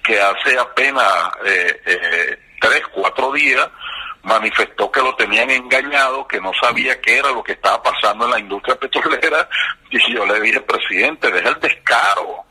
que 0.04 0.20
hace 0.20 0.58
apenas 0.58 1.30
eh, 1.46 1.82
eh, 1.86 2.40
tres, 2.62 2.82
cuatro 2.94 3.32
días 3.34 3.68
manifestó 4.24 4.92
que 4.92 5.02
lo 5.02 5.16
tenían 5.16 5.50
engañado, 5.50 6.28
que 6.28 6.42
no 6.42 6.52
sabía 6.62 7.00
qué 7.00 7.20
era 7.20 7.32
lo 7.32 7.44
que 7.44 7.54
estaba 7.54 7.82
pasando 7.82 8.26
en 8.26 8.32
la 8.32 8.40
industria 8.40 8.76
petrolera, 8.76 9.48
y 9.90 10.14
yo 10.14 10.26
le 10.26 10.40
dije, 10.42 10.60
presidente, 10.62 11.32
deja 11.32 11.50
el 11.50 11.60
descaro, 11.60 12.44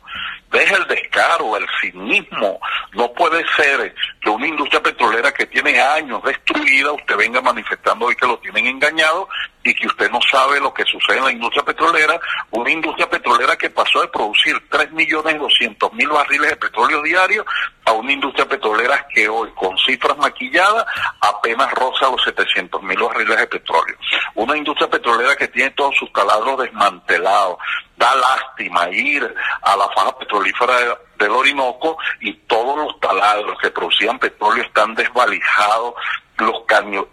deja 0.50 0.76
el 0.76 0.86
descaro, 0.86 1.56
el 1.56 1.66
cinismo. 1.80 2.60
No 2.92 3.12
puede 3.12 3.44
ser 3.56 3.94
que 4.20 4.30
una 4.30 4.46
industria 4.46 4.82
petrolera 4.82 5.32
que 5.32 5.46
tiene 5.46 5.80
años 5.80 6.22
destruida, 6.22 6.92
usted 6.92 7.16
venga 7.16 7.40
manifestando 7.40 8.06
hoy 8.06 8.16
que 8.16 8.26
lo 8.26 8.38
tienen 8.38 8.66
engañado 8.66 9.28
y 9.66 9.74
que 9.74 9.86
usted 9.88 10.10
no 10.10 10.20
sabe 10.30 10.60
lo 10.60 10.72
que 10.72 10.84
sucede 10.84 11.18
en 11.18 11.24
la 11.24 11.32
industria 11.32 11.64
petrolera, 11.64 12.20
una 12.50 12.70
industria 12.70 13.08
petrolera 13.10 13.56
que 13.56 13.70
pasó 13.70 14.00
de 14.00 14.08
producir 14.08 14.56
3.200.000 14.70 16.08
barriles 16.08 16.50
de 16.50 16.56
petróleo 16.56 17.02
diario 17.02 17.44
a 17.84 17.92
una 17.92 18.12
industria 18.12 18.48
petrolera 18.48 19.06
que 19.12 19.28
hoy, 19.28 19.50
con 19.54 19.76
cifras 19.78 20.16
maquilladas, 20.18 20.84
apenas 21.20 21.70
roza 21.72 22.10
los 22.10 22.20
700.000 22.26 23.08
barriles 23.08 23.38
de 23.38 23.46
petróleo. 23.46 23.96
Una 24.34 24.56
industria 24.56 24.88
petrolera 24.88 25.36
que 25.36 25.48
tiene 25.48 25.70
todos 25.70 25.96
sus 25.96 26.12
taladros 26.12 26.60
desmantelados. 26.60 27.58
Da 27.96 28.14
lástima 28.14 28.90
ir 28.90 29.34
a 29.62 29.76
la 29.76 29.88
faja 29.88 30.18
petrolífera 30.18 30.98
del 31.18 31.30
Orinoco 31.30 31.96
y 32.20 32.32
todos 32.46 32.76
los 32.76 33.00
taladros 33.00 33.58
que 33.58 33.70
producían 33.70 34.18
petróleo 34.18 34.62
están 34.62 34.94
desvalijados, 34.94 35.94
los 36.38 36.62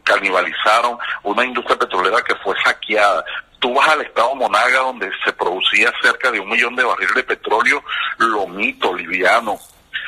canibalizaron, 0.04 0.98
una 1.24 1.46
industria 1.46 1.78
petrolera 1.78 2.22
que 2.22 2.36
fue 2.36 2.56
saqueada. 2.64 3.24
Tú 3.60 3.74
vas 3.74 3.88
al 3.90 4.02
estado 4.02 4.36
Monaga 4.36 4.80
donde 4.80 5.10
se 5.24 5.32
producía 5.34 5.92
cerca 6.02 6.32
de 6.32 6.40
un 6.40 6.50
millón 6.50 6.76
de 6.76 6.84
barriles 6.84 7.16
de 7.16 7.24
petróleo 7.24 7.84
lomito, 8.18 8.94
liviano, 8.94 9.58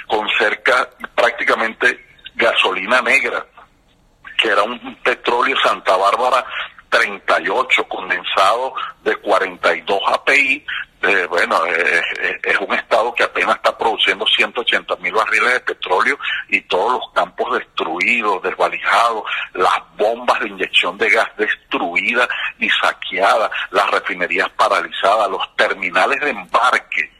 con 0.07 0.27
cerca 0.37 0.89
prácticamente 1.15 2.05
gasolina 2.35 3.01
negra, 3.01 3.45
que 4.37 4.49
era 4.49 4.63
un 4.63 4.95
petróleo 4.97 5.55
Santa 5.63 5.95
Bárbara 5.95 6.45
38 6.89 7.87
condensado 7.87 8.73
de 9.03 9.15
42 9.17 9.99
API, 10.07 10.65
eh, 11.07 11.25
bueno, 11.27 11.65
eh, 11.65 12.01
eh, 12.21 12.39
es 12.43 12.59
un 12.59 12.73
estado 12.73 13.13
que 13.13 13.23
apenas 13.23 13.57
está 13.57 13.77
produciendo 13.77 14.25
180 14.25 14.95
mil 14.97 15.13
barriles 15.13 15.53
de 15.53 15.59
petróleo 15.59 16.17
y 16.49 16.61
todos 16.61 16.93
los 16.93 17.11
campos 17.13 17.59
destruidos, 17.59 18.41
desvalijados, 18.41 19.23
las 19.53 19.77
bombas 19.97 20.39
de 20.39 20.49
inyección 20.49 20.97
de 20.97 21.09
gas 21.09 21.29
destruidas 21.37 22.27
y 22.59 22.69
saqueadas, 22.69 23.51
las 23.71 23.89
refinerías 23.91 24.49
paralizadas, 24.51 25.29
los 25.29 25.55
terminales 25.55 26.19
de 26.21 26.29
embarque 26.29 27.11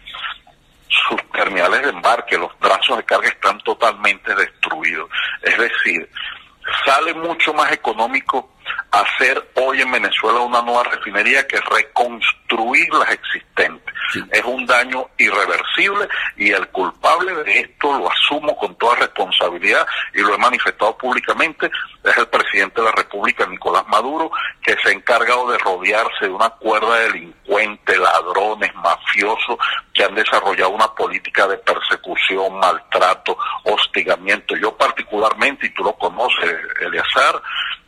sus 0.88 1.22
terminales 1.32 1.82
de 1.82 1.90
embarque, 1.90 2.38
los 2.38 2.58
brazos 2.60 2.98
de 2.98 3.04
carga 3.04 3.28
están 3.28 3.60
totalmente 3.60 4.34
destruidos. 4.34 5.10
Es 5.42 5.58
decir, 5.58 6.10
sale 6.86 7.14
mucho 7.14 7.54
más 7.54 7.72
económico 7.72 8.55
hacer 8.92 9.50
hoy 9.56 9.82
en 9.82 9.92
Venezuela 9.92 10.40
una 10.40 10.62
nueva 10.62 10.84
refinería 10.84 11.46
que 11.48 11.60
reconstruir 11.60 12.94
las 12.94 13.12
existentes. 13.12 13.94
Es 14.32 14.44
un 14.46 14.66
daño 14.66 15.10
irreversible 15.18 16.08
y 16.38 16.52
el 16.52 16.68
culpable 16.70 17.34
de 17.44 17.60
esto 17.60 17.98
lo 17.98 18.10
asumo 18.10 18.56
con 18.56 18.76
toda 18.76 18.96
responsabilidad 18.96 19.86
y 20.14 20.22
lo 20.22 20.36
he 20.36 20.38
manifestado 20.38 20.98
públicamente, 20.98 21.70
es 22.04 22.18
el 22.18 22.28
presidente 22.28 22.82
de 22.82 22.86
la 22.86 22.94
República, 22.94 23.46
Nicolás 23.46 23.86
Maduro, 23.88 24.32
que 24.62 24.76
se 24.82 24.90
ha 24.90 24.92
encargado 24.92 25.52
de 25.52 25.58
rodearse 25.58 26.26
de 26.26 26.30
una 26.30 26.50
cuerda 26.52 26.96
de 26.96 27.12
delincuentes, 27.12 27.98
ladrones, 27.98 28.74
mafiosos, 28.76 29.58
que 29.94 30.04
han 30.04 30.16
desarrollado 30.16 30.70
una 30.70 30.88
política 30.94 31.48
de 31.48 31.58
persecución, 31.58 32.60
maltrato, 32.60 33.38
hostigamiento. 33.64 34.56
Yo 34.56 34.76
particularmente, 34.78 35.68
y 35.68 35.74
tú 35.74 35.84
lo 35.84 35.94
conoces, 35.94 36.56
Eleazar, 36.80 37.42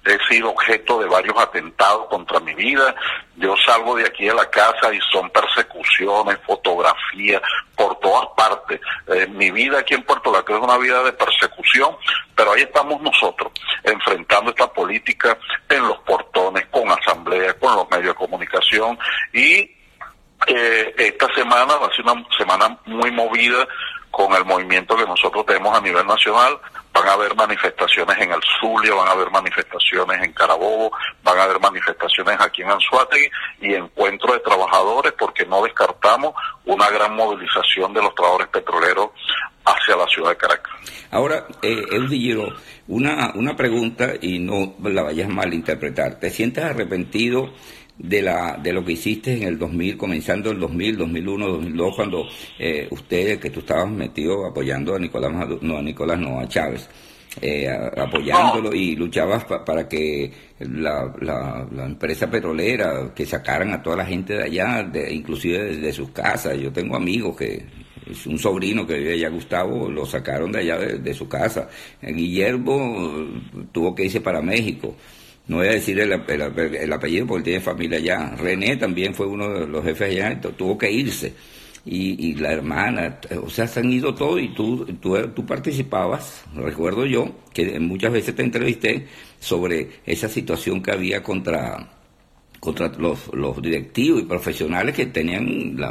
he 0.08 0.20
sido 0.28 0.52
objeto 0.52 1.00
de 1.00 1.08
varios 1.08 1.38
atentados 1.38 2.08
contra 2.08 2.40
mi 2.40 2.54
vida. 2.54 2.96
Yo 3.36 3.56
salgo 3.58 3.96
de 3.96 4.06
aquí 4.06 4.26
de 4.26 4.34
la 4.34 4.50
casa 4.50 4.94
y 4.94 5.00
son 5.12 5.30
persecuciones, 5.30 6.38
fotografías, 6.46 7.42
por 7.76 8.00
todas 8.00 8.28
partes. 8.36 8.80
Eh, 9.08 9.28
mi 9.28 9.52
vida 9.52 9.80
aquí 9.80 9.94
en 9.94 10.04
Puerto 10.04 10.32
La 10.32 10.44
Cruz 10.44 10.60
es 10.60 10.64
una 10.64 10.78
vida 10.78 11.04
de 11.04 11.14
persecución, 11.14 11.96
pero 12.36 12.54
ahí 12.54 12.62
estamos 12.62 13.02
nosotros, 13.02 13.52
enfrentando 13.84 14.52
esta 14.52 14.72
política 14.72 15.38
en 15.70 15.88
los 15.88 16.00
portones, 16.00 16.66
con 16.68 16.90
asambleas, 16.90 17.56
con 17.56 17.76
los 17.76 17.90
medios 17.90 18.10
de 18.10 18.16
comunicación 18.16 18.98
y 19.34 19.72
eh, 20.46 20.94
esta 20.98 21.34
semana 21.34 21.76
va 21.78 21.88
a 21.88 21.96
ser 21.96 22.06
una 22.06 22.24
semana 22.38 22.78
muy 22.86 23.12
movida 23.12 23.68
con 24.12 24.34
el 24.34 24.46
movimiento 24.46 24.96
que 24.96 25.06
nosotros 25.06 25.46
tenemos 25.46 25.78
a 25.78 25.82
nivel 25.82 26.06
nacional. 26.06 26.60
Van 26.98 27.10
a 27.10 27.14
haber 27.14 27.36
manifestaciones 27.36 28.18
en 28.18 28.32
el 28.32 28.40
Zulia, 28.60 28.96
van 28.96 29.08
a 29.08 29.12
haber 29.12 29.30
manifestaciones 29.30 30.24
en 30.24 30.34
Carabobo, 30.34 30.92
van 31.24 31.38
a 31.38 31.44
haber 31.44 31.60
manifestaciones 31.60 32.36
aquí 32.40 32.64
en 32.64 32.72
Anzuategui 32.72 33.30
y 33.62 33.76
encuentro 33.76 34.34
de 34.34 34.40
trabajadores 34.40 35.14
porque 35.14 35.46
no 35.46 35.62
descartamos 35.62 36.34
una 36.66 36.90
gran 36.90 37.16
movilización 37.16 37.94
de 37.94 38.02
los 38.02 38.16
trabajadores 38.16 38.48
petroleros 38.48 39.12
hacia 39.64 39.96
la 39.96 40.08
ciudad 40.08 40.30
de 40.32 40.38
Caracas. 40.38 40.74
Ahora, 41.12 41.46
eh, 41.62 41.86
Eudillero, 41.92 42.56
una, 42.88 43.32
una 43.36 43.56
pregunta 43.56 44.14
y 44.20 44.40
no 44.40 44.74
la 44.84 45.04
vayas 45.04 45.30
a 45.30 45.34
malinterpretar. 45.34 46.20
¿Te 46.20 46.32
sientes 46.32 46.64
arrepentido 46.64 47.54
de, 47.98 48.22
la, 48.22 48.58
de 48.62 48.74
lo 48.74 48.84
que 48.84 48.94
hiciste 48.94 49.34
en 49.36 49.44
el 49.44 49.58
2000, 49.58 49.98
comenzando 49.98 50.52
el 50.52 50.60
2000, 50.60 50.98
2001, 50.98 51.48
2002, 51.48 51.96
cuando 51.96 52.28
eh, 52.60 52.88
ustedes, 52.92 53.40
que 53.40 53.50
tú 53.50 53.60
estabas 53.62 53.90
metido 53.90 54.46
apoyando 54.46 54.96
a 54.96 55.00
Nicolás, 55.00 55.32
no 55.62 55.78
a 55.78 55.82
Nicolás, 55.82 56.20
no 56.20 56.40
a 56.40 56.48
Chávez, 56.48 56.88
eh, 57.42 57.70
apoyándolo 57.70 58.74
y 58.74 58.96
luchabas 58.96 59.46
para 59.46 59.88
que 59.88 60.32
la, 60.60 61.14
la, 61.22 61.86
empresa 61.86 62.30
petrolera, 62.30 63.12
que 63.14 63.26
sacaran 63.26 63.74
a 63.74 63.82
toda 63.82 63.98
la 63.98 64.06
gente 64.06 64.34
de 64.34 64.44
allá, 64.44 64.84
de, 64.84 65.14
inclusive 65.14 65.78
de, 65.78 65.94
sus 65.94 66.10
casas. 66.10 66.58
Yo 66.58 66.72
tengo 66.72 66.96
amigos 66.96 67.36
que, 67.36 67.64
un 68.26 68.40
sobrino 68.40 68.88
que 68.88 68.96
vive 68.96 69.14
allá, 69.14 69.30
Gustavo, 69.30 69.90
lo 69.90 70.06
sacaron 70.06 70.52
de 70.52 70.60
allá 70.60 70.78
de, 70.78 71.14
su 71.14 71.28
casa. 71.28 71.68
Guillermo 72.02 73.28
tuvo 73.72 73.94
que 73.94 74.06
irse 74.06 74.22
para 74.22 74.42
México 74.42 74.96
no 75.48 75.58
voy 75.58 75.68
a 75.68 75.72
decir 75.72 76.00
el, 76.00 76.12
apellido 76.94 77.26
porque 77.26 77.44
tiene 77.44 77.60
familia 77.62 77.98
allá. 77.98 78.36
René 78.36 78.76
también 78.78 79.16
fue 79.16 79.28
uno 79.28 79.48
de 79.48 79.68
los 79.68 79.84
jefes 79.84 80.12
allá, 80.12 80.42
tuvo 80.42 80.78
que 80.78 80.92
irse. 80.92 81.34
Y, 81.90 82.36
la 82.36 82.52
hermana, 82.52 83.18
o 83.42 83.50
sea, 83.50 83.66
se 83.66 83.80
han 83.80 83.90
ido 83.90 84.14
todos 84.14 84.42
y 84.42 84.50
tú, 84.50 84.86
tú, 85.02 85.18
tú 85.30 85.46
participabas, 85.46 86.44
recuerdo 86.54 87.06
yo, 87.06 87.34
que 87.54 87.80
muchas 87.80 88.12
veces 88.12 88.36
te 88.36 88.44
entrevisté 88.44 89.08
sobre 89.40 89.88
esa 90.06 90.28
situación 90.28 90.84
que 90.84 90.92
había 90.92 91.24
contra 91.24 91.92
contra 92.60 92.90
los, 92.98 93.34
los 93.34 93.62
directivos 93.62 94.22
y 94.22 94.26
profesionales 94.26 94.96
que 94.96 95.06
tenían, 95.06 95.78
yo 95.78 95.84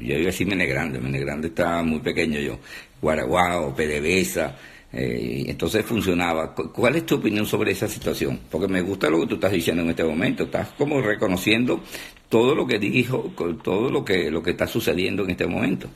iba 0.00 0.16
a 0.16 0.26
decir 0.26 0.46
Menegrande, 0.46 0.98
Menegrande 0.98 1.48
estaba 1.48 1.82
muy 1.82 2.00
pequeño 2.00 2.40
yo, 2.40 2.58
Guaraguao, 3.00 3.74
PDVSA, 3.76 4.56
eh, 4.92 5.44
entonces 5.46 5.84
funcionaba. 5.84 6.54
¿Cuál 6.54 6.96
es 6.96 7.06
tu 7.06 7.16
opinión 7.16 7.44
sobre 7.46 7.72
esa 7.72 7.88
situación? 7.88 8.40
Porque 8.50 8.68
me 8.68 8.80
gusta 8.80 9.10
lo 9.10 9.20
que 9.20 9.26
tú 9.26 9.34
estás 9.34 9.52
diciendo 9.52 9.82
en 9.82 9.90
este 9.90 10.04
momento. 10.04 10.44
Estás 10.44 10.68
como 10.78 11.00
reconociendo 11.00 11.80
todo 12.28 12.54
lo 12.54 12.66
que 12.66 12.78
dijo, 12.78 13.32
todo 13.62 13.90
lo 13.90 14.04
que 14.04 14.30
lo 14.30 14.42
que 14.42 14.50
está 14.50 14.66
sucediendo 14.66 15.24
en 15.24 15.30
este 15.30 15.46
momento. 15.46 15.88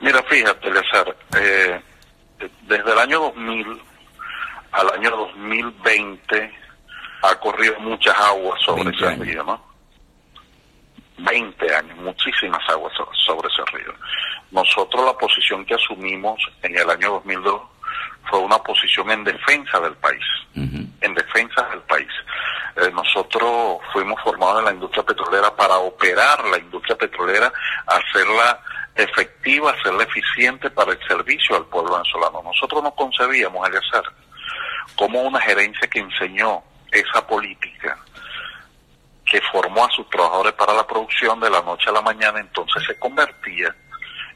Mira, 0.00 0.22
fíjate, 0.24 0.70
Lezar, 0.70 1.16
eh, 1.38 1.80
desde 2.68 2.92
el 2.92 2.98
año 2.98 3.20
2000 3.20 3.80
al 4.72 4.90
año 4.90 5.10
2020 5.10 6.52
ha 7.22 7.34
corrido 7.40 7.78
muchas 7.80 8.14
aguas 8.18 8.60
sobre 8.62 8.94
ese 8.94 9.16
río, 9.16 9.42
¿no? 9.42 9.64
20 11.18 11.74
años, 11.74 11.96
muchísimas 11.98 12.60
aguas 12.68 12.92
sobre 13.26 13.48
ese 13.48 13.62
río. 13.72 13.94
Nosotros 14.56 15.04
la 15.04 15.12
posición 15.18 15.66
que 15.66 15.74
asumimos 15.74 16.40
en 16.62 16.78
el 16.78 16.88
año 16.88 17.10
2002 17.10 17.60
fue 18.30 18.38
una 18.38 18.56
posición 18.56 19.10
en 19.10 19.22
defensa 19.22 19.78
del 19.80 19.94
país, 19.96 20.24
en 20.54 21.14
defensa 21.14 21.62
del 21.68 21.80
país. 21.82 22.08
Eh, 22.76 22.90
nosotros 22.90 23.80
fuimos 23.92 24.18
formados 24.22 24.60
en 24.60 24.64
la 24.64 24.72
industria 24.72 25.02
petrolera 25.02 25.54
para 25.54 25.76
operar 25.76 26.42
la 26.46 26.56
industria 26.56 26.96
petrolera, 26.96 27.52
hacerla 27.86 28.58
efectiva, 28.94 29.72
hacerla 29.72 30.04
eficiente 30.04 30.70
para 30.70 30.92
el 30.92 30.98
servicio 31.06 31.54
al 31.54 31.66
pueblo 31.66 31.92
venezolano. 31.92 32.42
Nosotros 32.42 32.82
no 32.82 32.92
concebíamos 32.92 33.68
el 33.68 33.76
hacer 33.76 34.04
como 34.96 35.20
una 35.20 35.40
gerencia 35.42 35.86
que 35.86 35.98
enseñó 35.98 36.62
esa 36.90 37.26
política 37.26 37.98
que 39.26 39.38
formó 39.52 39.84
a 39.84 39.90
sus 39.90 40.08
trabajadores 40.08 40.54
para 40.54 40.72
la 40.72 40.86
producción 40.86 41.40
de 41.40 41.50
la 41.50 41.60
noche 41.60 41.90
a 41.90 41.92
la 41.92 42.00
mañana, 42.00 42.40
entonces 42.40 42.82
se 42.86 42.98
convertía 42.98 43.74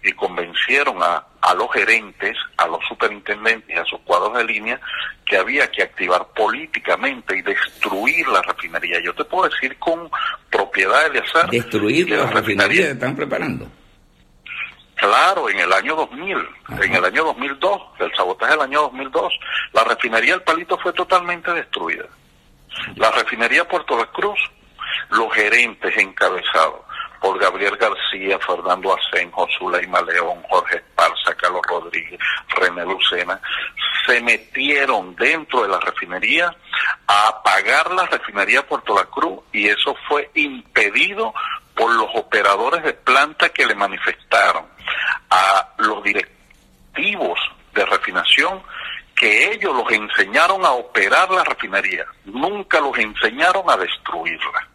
y 0.03 0.13
convencieron 0.13 1.03
a, 1.03 1.25
a 1.41 1.55
los 1.55 1.71
gerentes, 1.73 2.37
a 2.57 2.67
los 2.67 2.81
superintendentes 2.89 3.77
y 3.77 3.79
a 3.79 3.85
sus 3.85 4.01
cuadros 4.01 4.37
de 4.37 4.45
línea 4.45 4.81
que 5.27 5.37
había 5.37 5.71
que 5.71 5.83
activar 5.83 6.27
políticamente 6.35 7.37
y 7.37 7.43
destruir 7.43 8.27
la 8.29 8.43
refinería. 8.43 9.01
Yo 9.01 9.15
te 9.15 9.25
puedo 9.25 9.49
decir 9.49 9.77
con 9.79 10.11
propiedad, 10.51 11.11
de 11.11 11.21
hacer 11.21 11.51
¿Destruir 11.51 12.11
la, 12.11 12.27
refinería 12.27 12.87
que 12.87 12.93
están 12.93 13.17
preparando? 13.17 13.69
Claro, 14.97 15.49
en 15.49 15.59
el 15.59 15.73
año 15.73 15.97
2000, 15.97 16.37
en 16.83 16.95
el 16.95 17.05
año 17.05 17.25
2002, 17.25 17.83
el 18.01 18.15
sabotaje 18.15 18.53
del 18.53 18.61
año 18.63 18.83
2002, 18.83 19.33
la 19.73 19.85
refinería 19.85 20.35
El 20.35 20.43
Palito 20.43 20.77
fue 20.79 20.93
totalmente 20.93 21.53
destruida. 21.53 22.05
La 22.97 23.11
refinería 23.11 23.67
Puerto 23.67 23.97
La 23.97 24.07
Cruz, 24.07 24.39
los 25.11 25.33
gerentes 25.33 25.97
encabezados 25.97 26.90
por 27.21 27.39
Gabriel 27.39 27.77
García, 27.77 28.39
Fernando 28.39 28.97
Asenjo, 28.97 29.47
Zuleima 29.59 30.01
León, 30.03 30.43
Jorge 30.49 30.77
Esparza, 30.77 31.35
Carlos 31.37 31.63
Rodríguez, 31.69 32.19
René 32.49 32.85
Lucena, 32.85 33.41
se 34.07 34.21
metieron 34.21 35.15
dentro 35.17 35.63
de 35.63 35.69
la 35.69 35.79
refinería 35.79 36.55
a 37.07 37.29
apagar 37.29 37.91
la 37.93 38.07
refinería 38.07 38.67
Puerto 38.67 38.95
La 38.95 39.05
Cruz 39.05 39.41
y 39.53 39.69
eso 39.69 39.95
fue 40.09 40.31
impedido 40.35 41.35
por 41.75 41.93
los 41.93 42.09
operadores 42.15 42.83
de 42.83 42.95
planta 42.95 43.49
que 43.51 43.67
le 43.67 43.75
manifestaron 43.75 44.65
a 45.31 45.69
los 45.79 46.03
directivos 46.03 47.39
de 47.75 47.85
refinación 47.87 48.63
que 49.15 49.53
ellos 49.53 49.75
los 49.77 49.93
enseñaron 49.93 50.65
a 50.65 50.71
operar 50.71 51.31
la 51.31 51.45
refinería, 51.45 52.07
nunca 52.25 52.81
los 52.81 52.99
enseñaron 52.99 53.69
a 53.69 53.77
destruirla. 53.77 54.69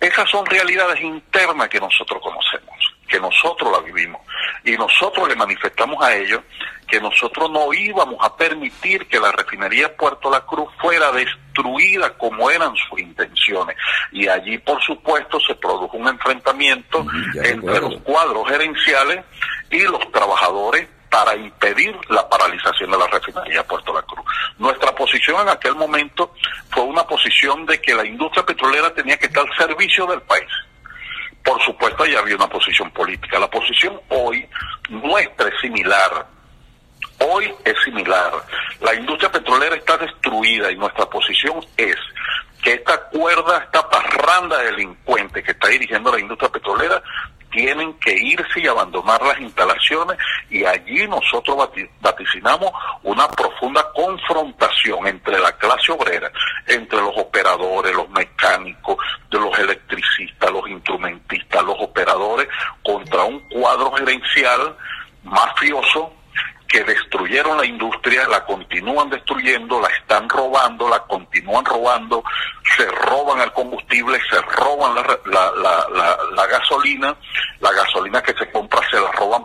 Esas 0.00 0.28
son 0.30 0.44
realidades 0.46 1.00
internas 1.00 1.68
que 1.68 1.80
nosotros 1.80 2.20
conocemos, 2.22 2.74
que 3.08 3.18
nosotros 3.20 3.72
la 3.72 3.80
vivimos. 3.80 4.20
Y 4.64 4.72
nosotros 4.76 5.28
le 5.28 5.36
manifestamos 5.36 6.02
a 6.02 6.14
ellos 6.14 6.42
que 6.86 7.00
nosotros 7.00 7.50
no 7.50 7.72
íbamos 7.72 8.16
a 8.20 8.36
permitir 8.36 9.06
que 9.08 9.18
la 9.18 9.32
refinería 9.32 9.96
Puerto 9.96 10.30
La 10.30 10.40
Cruz 10.42 10.68
fuera 10.80 11.10
destruida 11.12 12.16
como 12.16 12.50
eran 12.50 12.74
sus 12.76 13.00
intenciones. 13.00 13.76
Y 14.12 14.28
allí, 14.28 14.58
por 14.58 14.82
supuesto, 14.82 15.40
se 15.40 15.54
produjo 15.54 15.96
un 15.96 16.08
enfrentamiento 16.08 17.06
entre 17.42 17.80
los 17.80 17.96
cuadros 18.02 18.48
gerenciales 18.48 19.24
y 19.70 19.80
los 19.82 20.10
trabajadores 20.12 20.88
para 21.14 21.36
impedir 21.36 21.96
la 22.08 22.28
paralización 22.28 22.90
de 22.90 22.98
la 22.98 23.06
refinería 23.06 23.64
Puerto 23.64 23.94
La 23.94 24.02
Cruz. 24.02 24.26
Nuestra 24.58 24.92
posición 24.96 25.42
en 25.42 25.48
aquel 25.48 25.76
momento 25.76 26.34
fue 26.70 26.82
una 26.82 27.06
posición 27.06 27.64
de 27.66 27.80
que 27.80 27.94
la 27.94 28.04
industria 28.04 28.44
petrolera 28.44 28.92
tenía 28.92 29.16
que 29.16 29.26
estar 29.26 29.46
al 29.46 29.56
servicio 29.56 30.06
del 30.06 30.20
país. 30.22 30.50
Por 31.44 31.62
supuesto, 31.62 32.04
ya 32.04 32.18
había 32.18 32.34
una 32.34 32.48
posición 32.48 32.90
política. 32.90 33.38
La 33.38 33.48
posición 33.48 34.00
hoy 34.08 34.44
nuestra 34.88 35.50
es 35.50 35.54
similar. 35.60 36.26
Hoy 37.20 37.54
es 37.64 37.76
similar. 37.84 38.32
La 38.80 38.92
industria 38.96 39.30
petrolera 39.30 39.76
está 39.76 39.96
destruida 39.96 40.72
y 40.72 40.76
nuestra 40.76 41.06
posición 41.06 41.64
es 41.76 41.96
que 42.60 42.72
esta 42.72 42.98
cuerda, 43.10 43.58
esta 43.58 43.88
parranda 43.88 44.58
de 44.58 44.72
delincuentes 44.72 45.44
que 45.44 45.52
está 45.52 45.68
dirigiendo 45.68 46.10
la 46.10 46.18
industria 46.18 46.50
petrolera 46.50 47.00
tienen 47.54 47.94
que 47.94 48.12
irse 48.12 48.60
y 48.60 48.66
abandonar 48.66 49.22
las 49.22 49.40
instalaciones 49.40 50.18
y 50.50 50.64
allí 50.64 51.06
nosotros 51.06 51.70
vaticinamos 52.00 52.70
una 53.04 53.28
profunda 53.28 53.84
confrontación 53.94 55.06
entre 55.06 55.38
la 55.38 55.52
clase 55.52 55.92
obrera, 55.92 56.30
entre 56.66 57.00
los 57.00 57.16
operadores, 57.16 57.94
los 57.94 58.10
mecánicos, 58.10 58.96
de 59.30 59.38
los 59.38 59.56
electricistas, 59.58 60.50
los 60.50 60.68
instrumentistas, 60.68 61.62
los 61.64 61.76
operadores, 61.78 62.48
contra 62.84 63.22
un 63.22 63.38
cuadro 63.48 63.92
gerencial 63.92 64.76
mafioso 65.22 66.12
que 66.68 66.84
destruyeron 66.84 67.56
la 67.56 67.66
industria, 67.66 68.26
la 68.28 68.44
continúan 68.44 69.10
destruyendo, 69.10 69.80
la 69.80 69.88
están 69.88 70.28
robando, 70.28 70.88
la 70.88 71.00
continúan 71.00 71.64
robando, 71.64 72.22
se 72.76 72.84
roban 72.90 73.40
el 73.40 73.52
combustible, 73.52 74.18
se 74.30 74.40
roban 74.40 74.94
la, 74.94 75.18
la, 75.26 75.86
la, 76.34 76.46
gasolina, 76.46 77.16
la 77.60 77.72
gasolina 77.72 78.22
que 78.22 78.34
se 78.34 78.50
compra 78.50 78.80
se 78.90 79.00
la 79.00 79.12
roban 79.12 79.44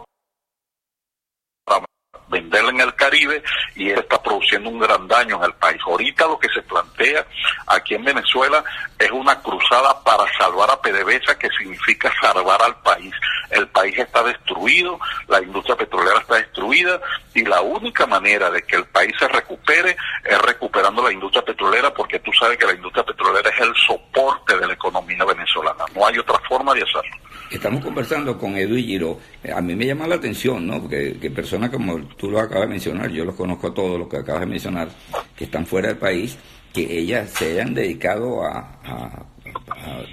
venderla 2.30 2.70
en 2.70 2.82
el 2.82 2.96
Caribe 2.96 3.44
y 3.76 3.90
eso 3.90 4.02
está 4.02 4.22
produciendo 4.22 4.70
un 4.70 4.80
gran 4.80 5.08
daño 5.08 5.38
en 5.38 5.44
el 5.44 5.54
país. 5.54 5.82
Ahorita 5.86 6.28
lo 6.28 6.40
que 6.40 6.50
se 6.50 6.62
plantea 6.62 7.26
aquí 7.68 7.96
en 7.96 8.04
Venezuela 8.04 8.64
es 8.98 9.12
una 9.12 9.40
cruzada 9.42 10.04
para 10.04 10.26
salvar 10.38 10.70
a 10.72 10.82
PDVSA, 10.82 11.38
que 11.38 11.50
significa 11.58 12.12
salvar 12.22 12.62
al 12.62 12.76
país. 12.82 13.14
El 13.50 13.68
país 13.68 13.98
está 13.98 14.24
destruido, 14.24 15.00
la 15.28 15.42
industria 15.42 15.76
petrolera 15.76 16.20
está 16.20 16.36
destruida 16.36 17.00
y 17.34 17.44
la 17.44 17.62
única 17.62 18.06
manera 18.06 18.50
de 18.52 18.62
que 18.64 18.76
el 18.76 18.86
país 18.86 19.14
se 19.18 19.28
recupere 19.28 19.96
es 20.24 20.42
recuperando 20.42 21.02
la 21.04 21.12
industria 21.12 21.44
petrolera 21.44 21.94
porque 21.94 22.20
tú 22.20 22.32
sabes 22.34 22.58
que 22.58 22.66
la 22.66 22.74
industria 22.74 23.04
petrolera 23.04 23.50
es 23.50 23.62
el 23.62 23.74
soporte 23.88 24.58
de 24.58 24.68
la 24.68 24.74
economía 24.74 25.26
venezolana. 25.26 25.86
No 25.96 26.06
hay 26.06 26.18
otra 26.18 26.40
forma 26.48 26.74
de 26.74 26.84
hacerlo. 26.84 27.18
Estamos 27.52 27.84
conversando 27.84 28.38
con 28.38 28.56
Edu 28.56 28.76
y 28.76 28.84
Giro. 28.84 29.20
A 29.56 29.60
mí 29.60 29.76
me 29.76 29.88
llama 29.88 30.06
la 30.06 30.16
atención, 30.16 30.68
¿no? 30.68 30.82
Porque 30.82 31.18
que 31.20 31.32
personas 31.32 31.72
como 31.72 32.00
tú 32.20 32.30
lo 32.30 32.40
acabas 32.40 32.68
de 32.68 32.74
mencionar, 32.74 33.10
yo 33.10 33.24
los 33.24 33.34
conozco 33.34 33.68
a 33.68 33.74
todos 33.74 33.98
los 33.98 34.10
que 34.10 34.18
acabas 34.18 34.42
de 34.42 34.48
mencionar, 34.48 34.90
que 35.38 35.46
están 35.46 35.66
fuera 35.66 35.88
del 35.88 35.98
país, 35.98 36.38
que 36.74 37.00
ellas 37.00 37.30
se 37.32 37.54
hayan 37.54 37.74
dedicado 37.74 38.44
a, 38.44 39.26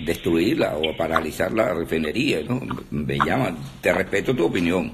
destruirla 0.05 0.77
o 0.77 0.91
a 0.91 0.97
paralizar 0.97 1.53
la 1.53 1.75
refinería, 1.75 2.41
¿no? 2.49 2.61
Me 2.91 3.19
llama, 3.19 3.55
te 3.81 3.93
respeto 3.93 4.35
tu 4.35 4.47
opinión, 4.47 4.93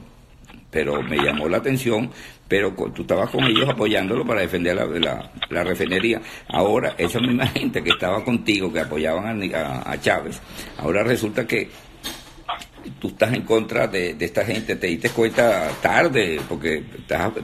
pero 0.70 1.02
me 1.02 1.16
llamó 1.16 1.48
la 1.48 1.58
atención, 1.58 2.10
pero 2.48 2.72
tú 2.72 3.02
estabas 3.02 3.30
con 3.30 3.44
ellos 3.44 3.68
apoyándolo 3.68 4.26
para 4.26 4.40
defender 4.40 4.74
la, 4.74 5.30
la, 5.50 5.64
refinería. 5.64 6.20
Ahora, 6.48 6.94
esa 6.96 7.20
misma 7.20 7.46
gente 7.48 7.84
que 7.84 7.90
estaba 7.90 8.24
contigo, 8.24 8.72
que 8.72 8.80
apoyaban 8.80 9.42
a 9.54 10.00
Chávez, 10.00 10.40
ahora 10.78 11.04
resulta 11.04 11.46
que 11.46 11.68
tú 12.98 13.08
estás 13.08 13.32
en 13.32 13.42
contra 13.42 13.86
de, 13.86 14.16
esta 14.18 14.44
gente, 14.44 14.76
te 14.76 14.86
diste 14.86 15.10
cuenta 15.10 15.70
tarde, 15.80 16.40
porque 16.48 16.84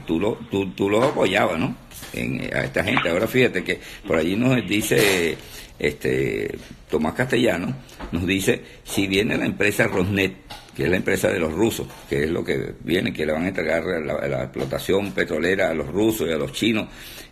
tú, 0.06 0.20
lo, 0.20 0.34
tú, 0.50 0.70
tú 0.70 0.88
lo 0.88 1.02
apoyabas, 1.02 1.58
¿no? 1.58 1.76
En, 2.12 2.40
a 2.54 2.64
esta 2.64 2.84
gente. 2.84 3.08
Ahora 3.08 3.26
fíjate 3.26 3.62
que 3.64 3.80
por 4.06 4.16
allí 4.16 4.36
nos 4.36 4.66
dice 4.66 5.36
este 5.78 6.58
Tomás 6.90 7.14
Castellano, 7.14 7.74
nos 8.12 8.26
dice, 8.26 8.62
si 8.84 9.06
viene 9.06 9.36
la 9.36 9.46
empresa 9.46 9.86
Rosnet, 9.86 10.34
que 10.74 10.84
es 10.84 10.90
la 10.90 10.96
empresa 10.96 11.28
de 11.28 11.38
los 11.38 11.52
rusos, 11.52 11.86
que 12.08 12.24
es 12.24 12.30
lo 12.30 12.44
que 12.44 12.74
viene, 12.84 13.12
que 13.12 13.26
le 13.26 13.32
van 13.32 13.44
a 13.44 13.48
entregar 13.48 13.84
la, 13.84 14.44
explotación 14.44 15.12
petrolera 15.12 15.70
a 15.70 15.74
los 15.74 15.88
rusos 15.88 16.28
y 16.28 16.32
a 16.32 16.36
los 16.36 16.52
chinos, 16.52 16.88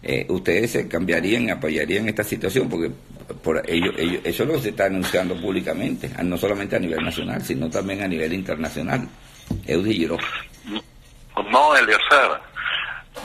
eh, 0.06 0.26
ustedes 0.28 0.70
se 0.70 0.88
cambiarían, 0.88 1.50
apoyarían 1.50 2.08
esta 2.08 2.22
situación, 2.22 2.68
porque 2.68 2.90
por 3.42 3.60
ello, 3.68 3.92
eso 4.22 4.44
lo 4.44 4.58
se 4.58 4.68
está 4.68 4.86
anunciando 4.86 5.34
públicamente, 5.40 6.10
no 6.22 6.38
solamente 6.38 6.76
a 6.76 6.78
nivel 6.78 7.04
nacional, 7.04 7.42
sino 7.42 7.68
también 7.68 8.02
a 8.02 8.08
nivel 8.08 8.32
internacional. 8.32 9.08
Eudillo. 9.66 10.16
No, 11.50 11.76
Eliazar. 11.76 12.40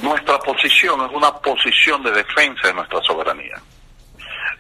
Nuestra 0.02 0.40
posición 0.40 1.02
es 1.02 1.12
una 1.16 1.32
posición 1.34 2.02
de 2.04 2.12
defensa 2.12 2.68
de 2.70 2.74
nuestra 2.74 3.00
soberanía. 3.04 3.62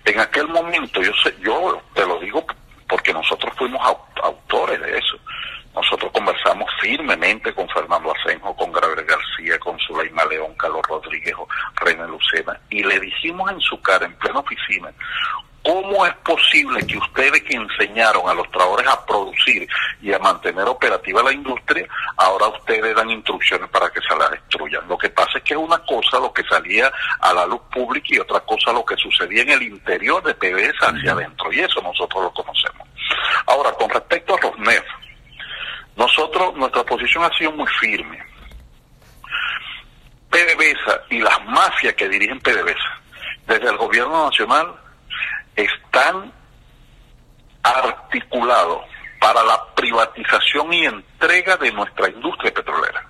En 0.06 0.20
aquel 0.20 0.48
momento, 0.48 1.02
yo 1.02 1.12
sé, 1.24 1.34
yo 1.44 1.82
te 1.96 2.06
lo 2.06 2.20
digo 2.20 2.46
porque 2.88 3.14
nosotros 3.14 3.52
fuimos 3.58 3.82
autores 4.22 4.80
de 4.80 4.98
eso. 4.98 5.18
Nosotros 5.74 6.12
conversamos 6.12 6.70
firmemente 6.82 7.54
con 7.54 7.68
Fernando 7.70 8.14
Asenjo, 8.14 8.56
con 8.56 8.72
Gabriel 8.72 9.06
García, 9.06 9.58
con 9.60 9.78
Zuleima 9.80 10.26
León, 10.26 10.54
Carlos 10.58 10.82
Rodríguez, 10.88 11.36
René 11.76 12.08
Lucena, 12.08 12.60
y 12.70 12.84
le 12.84 13.00
dijimos 13.00 13.52
en 13.52 13.60
su 13.62 13.82
cara, 13.82 14.06
en 14.06 14.14
plena 14.16 14.40
oficina, 14.40 14.92
¿Cómo 15.64 16.04
es 16.08 16.14
posible 16.18 16.86
que 16.88 16.98
ustedes 16.98 17.44
que 17.44 17.56
enseñaron 17.56 18.28
a 18.28 18.34
los 18.34 18.50
trabajadores 18.50 18.88
a 18.88 19.06
producir 19.06 19.68
y 20.02 20.12
a 20.12 20.18
mantener 20.18 20.68
operativa 20.68 21.22
la 21.22 21.32
industria, 21.32 21.88
ahora 22.18 22.48
ustedes 22.48 22.96
dan 22.96 23.12
instrucciones 23.12 23.70
para 23.70 23.92
que 23.92 24.02
se 24.02 24.16
la 24.16 24.28
destruyan? 24.30 24.88
Lo 24.88 24.98
que 24.98 25.10
pasa 25.10 25.38
es 25.38 25.44
que 25.44 25.54
es 25.54 25.60
una 25.60 25.78
cosa 25.86 26.20
lo 26.20 26.34
que 26.34 26.44
salía 26.46 26.92
a 27.20 27.34
la 27.34 27.46
luz 27.46 27.62
pública 27.72 28.08
y 28.10 28.18
otra 28.18 28.40
cosa 28.40 28.74
lo 28.74 28.84
que 28.84 28.96
sucedía 28.98 29.44
en 29.44 29.52
el 29.52 29.62
interior 29.62 30.24
de 30.24 30.34
PBS 30.34 30.80
hacia 30.82 31.12
adentro, 31.12 31.54
y 31.54 31.60
eso 31.60 31.80
nosotros 31.82 32.24
lo 32.24 32.34
conocemos. 32.34 32.88
Ahora, 33.46 33.72
con 33.74 33.90
respecto 33.90 34.34
a 34.34 34.38
Rosneft, 34.38 34.88
nosotros, 36.02 36.56
nuestra 36.56 36.84
posición 36.84 37.24
ha 37.24 37.38
sido 37.38 37.52
muy 37.52 37.68
firme. 37.80 38.18
PDVSA 40.32 41.02
y 41.12 41.20
las 41.20 41.46
mafias 41.46 41.94
que 41.94 42.10
dirigen 42.10 42.40
PDVSA, 42.40 43.02
desde 43.46 43.70
el 43.70 43.78
gobierno 43.78 44.26
nacional, 44.26 44.74
están 45.56 46.32
articulados 47.62 48.82
para 49.20 49.44
la 49.44 49.64
privatización 49.76 50.74
y 50.74 50.86
entrega 50.86 51.56
de 51.58 51.72
nuestra 51.72 52.10
industria 52.10 52.52
petrolera. 52.52 53.06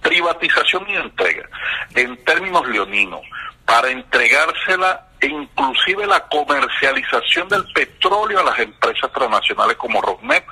Privatización 0.00 0.88
y 0.88 0.96
entrega, 0.96 1.46
en 1.94 2.24
términos 2.24 2.66
leoninos, 2.68 3.20
para 3.66 3.90
entregársela 3.90 5.08
e 5.22 5.26
inclusive 5.26 6.04
la 6.06 6.20
comercialización 6.28 7.48
del 7.48 7.64
petróleo 7.72 8.40
a 8.40 8.44
las 8.44 8.58
empresas 8.58 9.10
transnacionales 9.12 9.76
como 9.76 10.02
Rosneft, 10.02 10.46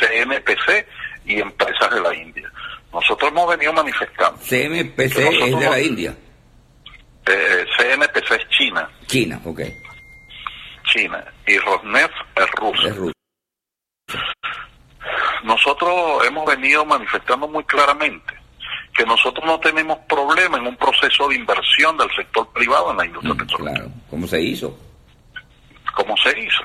CNPC 0.00 0.86
y 1.26 1.40
empresas 1.40 1.90
de 1.94 2.00
la 2.00 2.12
India. 2.12 2.50
Nosotros 2.92 3.30
hemos 3.30 3.48
venido 3.48 3.72
manifestando. 3.72 4.38
CMPC 4.40 5.16
es 5.16 5.60
de 5.60 5.70
la 5.70 5.80
India. 5.80 6.16
Eh, 7.24 7.64
CNPC 7.78 8.30
es 8.32 8.48
China. 8.48 8.90
China, 9.06 9.40
ok. 9.44 9.60
China. 10.92 11.24
Y 11.46 11.58
Rosneft 11.58 12.14
es 12.34 12.50
ruso. 12.52 13.12
Nosotros 15.44 16.26
hemos 16.26 16.44
venido 16.46 16.84
manifestando 16.84 17.46
muy 17.46 17.62
claramente 17.64 18.45
que 18.96 19.04
nosotros 19.04 19.44
no 19.44 19.60
tenemos 19.60 19.98
problema 20.08 20.58
en 20.58 20.66
un 20.66 20.76
proceso 20.76 21.28
de 21.28 21.36
inversión 21.36 21.96
del 21.98 22.08
sector 22.16 22.48
privado 22.52 22.90
en 22.92 22.96
la 22.96 23.06
industria 23.06 23.34
mm, 23.34 23.38
petrolera. 23.38 23.74
Claro, 23.80 23.92
¿cómo 24.10 24.26
se 24.26 24.40
hizo? 24.40 24.78
¿Cómo 25.94 26.16
se 26.16 26.38
hizo? 26.38 26.62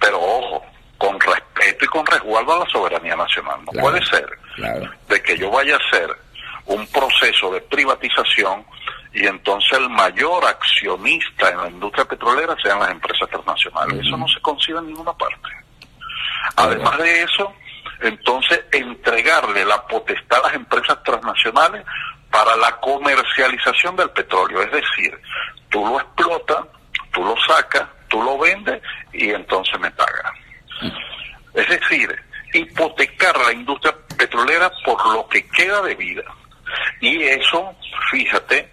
Pero 0.00 0.20
ojo, 0.20 0.64
con 0.98 1.18
respeto 1.20 1.84
y 1.84 1.88
con 1.88 2.06
resguardo 2.06 2.54
a 2.54 2.64
la 2.64 2.70
soberanía 2.70 3.16
nacional. 3.16 3.60
No 3.64 3.80
puede 3.80 4.04
ser 4.06 4.26
de 5.08 5.22
que 5.22 5.36
yo 5.36 5.50
vaya 5.50 5.76
a 5.76 5.78
hacer 5.78 6.10
un 6.66 6.86
proceso 6.86 7.50
de 7.50 7.60
privatización 7.60 8.64
y 9.12 9.26
entonces 9.26 9.78
el 9.78 9.88
mayor 9.90 10.44
accionista 10.44 11.50
en 11.50 11.58
la 11.58 11.70
industria 11.70 12.04
petrolera 12.04 12.56
sean 12.62 12.80
las 12.80 12.90
empresas 12.90 13.28
transnacionales. 13.28 14.06
Eso 14.06 14.16
no 14.16 14.26
se 14.28 14.40
concibe 14.40 14.78
en 14.78 14.88
ninguna 14.88 15.12
parte. 15.12 15.50
Además 16.56 16.98
de 16.98 17.22
eso, 17.22 17.52
entonces 18.00 18.64
entregarle 18.72 19.64
la 19.64 19.86
potestad 19.86 20.40
a 20.40 20.48
las 20.48 20.54
empresas 20.54 21.02
transnacionales 21.02 21.84
para 22.30 22.56
la 22.56 22.72
comercialización 22.80 23.96
del 23.96 24.10
petróleo. 24.10 24.62
Es 24.62 24.72
decir, 24.72 25.18
tú 25.70 25.86
lo 25.86 26.00
explotas, 26.00 26.64
tú 27.12 27.24
lo 27.24 27.34
sacas, 27.46 27.88
tú 28.08 28.22
lo 28.22 28.38
vendes 28.38 28.82
y 29.12 29.30
entonces 29.30 29.78
me 29.78 29.90
pagas. 29.92 30.32
Es 31.54 31.68
decir, 31.68 32.14
hipotecar 32.52 33.36
la 33.38 33.52
industria 33.52 33.94
petrolera 34.16 34.70
por 34.84 35.12
lo 35.12 35.28
que 35.28 35.46
queda 35.48 35.82
de 35.82 35.94
vida. 35.94 36.24
Y 37.00 37.22
eso, 37.22 37.74
fíjate, 38.10 38.68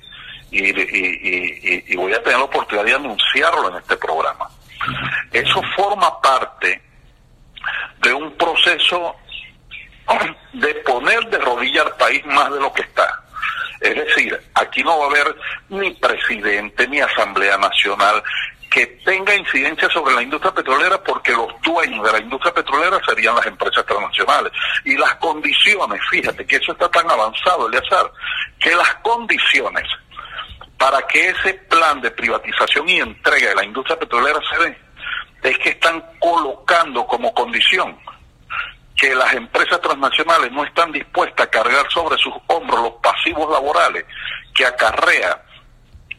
y, 0.51 1.95
voy 1.95 2.13
a 2.13 2.23
tener 2.23 2.39
la 2.39 2.45
oportunidad 2.45 2.85
de 2.85 2.95
anunciarlo 2.95 3.69
en 3.69 3.77
este 3.77 3.95
programa, 3.97 4.49
eso 5.31 5.61
forma 5.75 6.19
parte 6.21 6.81
de 8.01 8.13
un 8.13 8.31
proceso 8.37 9.15
de 10.53 10.73
poner 10.75 11.25
de 11.29 11.37
rodilla 11.37 11.83
al 11.83 11.95
país 11.95 12.25
más 12.25 12.51
de 12.51 12.59
lo 12.59 12.73
que 12.73 12.81
está. 12.81 13.23
Es 13.79 13.95
decir, 13.95 14.39
aquí 14.53 14.83
no 14.83 14.99
va 14.99 15.05
a 15.05 15.09
haber 15.09 15.35
ni 15.69 15.91
presidente 15.91 16.87
ni 16.87 16.99
Asamblea 16.99 17.57
Nacional 17.57 18.21
que 18.69 18.85
tenga 19.03 19.35
incidencia 19.35 19.89
sobre 19.89 20.15
la 20.15 20.21
industria 20.21 20.53
petrolera 20.53 21.03
porque 21.03 21.33
los 21.33 21.49
dueños 21.61 22.05
de 22.05 22.11
la 22.13 22.19
industria 22.19 22.53
petrolera 22.53 23.01
serían 23.05 23.35
las 23.35 23.45
empresas 23.45 23.85
transnacionales. 23.85 24.53
Y 24.85 24.95
las 24.95 25.15
condiciones, 25.15 25.99
fíjate 26.09 26.45
que 26.45 26.55
eso 26.55 26.71
está 26.71 26.89
tan 26.89 27.09
avanzado, 27.11 27.67
Eleazar, 27.67 28.09
que 28.59 28.73
las 28.73 28.95
condiciones 28.95 29.83
para 30.77 31.05
que 31.05 31.29
ese 31.29 31.53
plan 31.69 31.99
de 32.01 32.11
privatización 32.11 32.87
y 32.87 32.99
entrega 32.99 33.49
de 33.49 33.55
la 33.55 33.65
industria 33.65 33.99
petrolera 33.99 34.39
se 34.49 34.63
dé, 34.63 34.77
es 35.43 35.57
que 35.59 35.69
están 35.69 36.03
colocando 36.19 37.05
como 37.07 37.33
condición 37.33 37.97
que 38.95 39.15
las 39.15 39.33
empresas 39.33 39.81
transnacionales 39.81 40.51
no 40.51 40.63
están 40.63 40.91
dispuestas 40.91 41.47
a 41.47 41.49
cargar 41.49 41.91
sobre 41.91 42.17
sus 42.17 42.33
hombros 42.47 42.81
los 42.83 42.93
pasivos 43.01 43.51
laborales 43.51 44.05
que 44.53 44.65
acarrea 44.65 45.41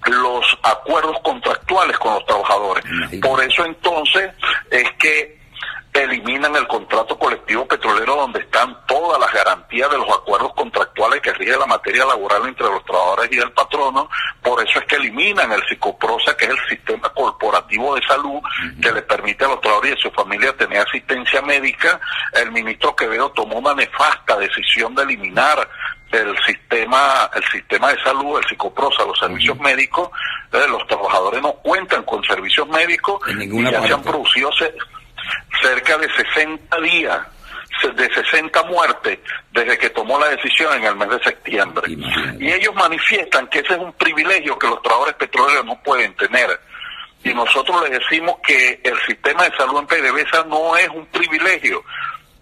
los 0.07 0.59
acuerdos 0.65 1.17
contractuales 1.23 1.97
con 1.99 2.15
los 2.15 2.27
trabajadores. 2.27 2.85
Por 3.21 3.43
eso 3.45 3.65
entonces 3.65 4.33
es 4.71 4.91
que 4.99 5.42
eliminan 5.93 6.57
el 6.57 6.67
contrato 6.67 7.19
colectivo 7.19 7.67
petrolero 7.67 8.17
donde 8.17 8.41
están 8.41 8.79
todas 8.87 9.21
las 9.21 9.33
garantías 9.33 9.91
de 9.91 9.99
los 9.99 10.09
acuerdos 10.09 10.55
contractuales 10.55 11.21
que 11.21 11.35
rige 11.35 11.57
la 11.57 11.67
materia 11.67 12.07
laboral 12.07 12.47
entre 12.47 12.67
los 12.67 12.83
trabajadores 12.85 13.31
y 13.31 13.39
el 13.39 13.53
patrono, 13.53 14.09
por 14.43 14.67
eso 14.67 14.79
es 14.79 14.87
que 14.87 14.97
eliminan 14.97 15.53
el 15.53 15.63
psicoprosa, 15.69 16.35
que 16.37 16.47
es 16.47 16.51
el 16.53 16.69
sistema 16.69 17.11
corporativo 17.11 17.95
de 17.95 18.03
salud 18.07 18.41
que 18.81 18.91
le 18.91 19.03
permite 19.03 19.45
a 19.45 19.49
los 19.49 19.61
trabajadores 19.61 19.97
y 19.97 19.99
a 19.99 20.03
su 20.03 20.11
familia 20.13 20.57
tener 20.57 20.79
asistencia 20.79 21.43
médica. 21.43 22.01
El 22.33 22.53
ministro 22.53 22.97
Quevedo 22.97 23.31
tomó 23.33 23.59
una 23.59 23.75
nefasta 23.75 24.39
decisión 24.39 24.95
de 24.95 25.03
eliminar 25.03 25.69
el 26.13 26.37
sistema 26.45 27.31
el 27.35 27.45
sistema 27.45 27.91
de 27.91 28.03
salud, 28.03 28.39
el 28.39 28.45
psicoprosa, 28.45 29.05
los 29.05 29.19
servicios 29.19 29.59
médicos, 29.59 30.11
eh, 30.53 30.67
los 30.69 30.87
trabajadores 30.87 31.41
no 31.41 31.53
cuentan 31.55 32.03
con 32.05 32.23
servicios 32.25 32.69
médicos 32.69 33.21
y 33.29 33.63
ya 33.71 33.83
se 33.87 33.95
han 33.95 34.03
producido 34.03 34.51
cerca 35.61 35.99
de 35.99 36.09
60 36.11 36.81
días, 36.81 37.21
de 37.91 38.15
60 38.15 38.63
muertes 38.65 39.19
desde 39.51 39.77
que 39.79 39.91
tomó 39.91 40.19
la 40.19 40.29
decisión 40.29 40.73
en 40.75 40.85
el 40.85 40.97
mes 40.97 41.11
de 41.11 41.23
septiembre. 41.23 41.93
Y 42.39 42.53
ellos 42.53 42.75
manifiestan 42.75 43.49
que 43.49 43.61
ese 43.61 43.75
es 43.75 43.81
un 43.81 43.93
privilegio 43.95 44.59
que 44.59 44.69
los 44.69 44.81
trabajadores 44.83 45.17
petroleros 45.17 45.65
no 45.65 45.83
pueden 45.83 46.15
tener. 46.15 46.61
Y 47.25 47.35
nosotros 47.35 47.83
les 47.83 47.99
decimos 47.99 48.37
que 48.45 48.81
el 48.83 48.99
sistema 49.07 49.45
de 49.45 49.57
salud 49.57 49.79
en 49.79 49.87
PDVSA 49.87 50.45
no 50.45 50.77
es 50.77 50.89
un 50.89 51.07
privilegio, 51.07 51.85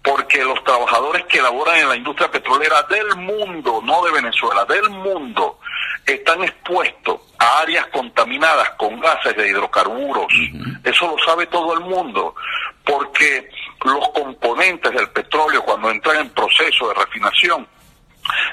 porque 0.03 0.43
los 0.43 0.63
trabajadores 0.63 1.25
que 1.25 1.41
laboran 1.41 1.79
en 1.79 1.89
la 1.89 1.95
industria 1.95 2.31
petrolera 2.31 2.81
del 2.83 3.15
mundo, 3.17 3.81
no 3.83 4.03
de 4.03 4.11
Venezuela, 4.11 4.65
del 4.65 4.89
mundo, 4.89 5.59
están 6.05 6.43
expuestos 6.43 7.19
a 7.37 7.61
áreas 7.61 7.85
contaminadas 7.87 8.71
con 8.71 8.99
gases 8.99 9.35
de 9.35 9.49
hidrocarburos. 9.49 10.27
Eso 10.83 11.15
lo 11.15 11.23
sabe 11.23 11.45
todo 11.47 11.75
el 11.75 11.81
mundo 11.81 12.35
porque 12.85 13.49
los 13.83 14.09
componentes 14.09 14.91
del 14.91 15.09
petróleo 15.09 15.63
cuando 15.63 15.89
entran 15.89 16.17
en 16.17 16.29
proceso 16.29 16.87
de 16.89 16.93
refinación, 16.95 17.67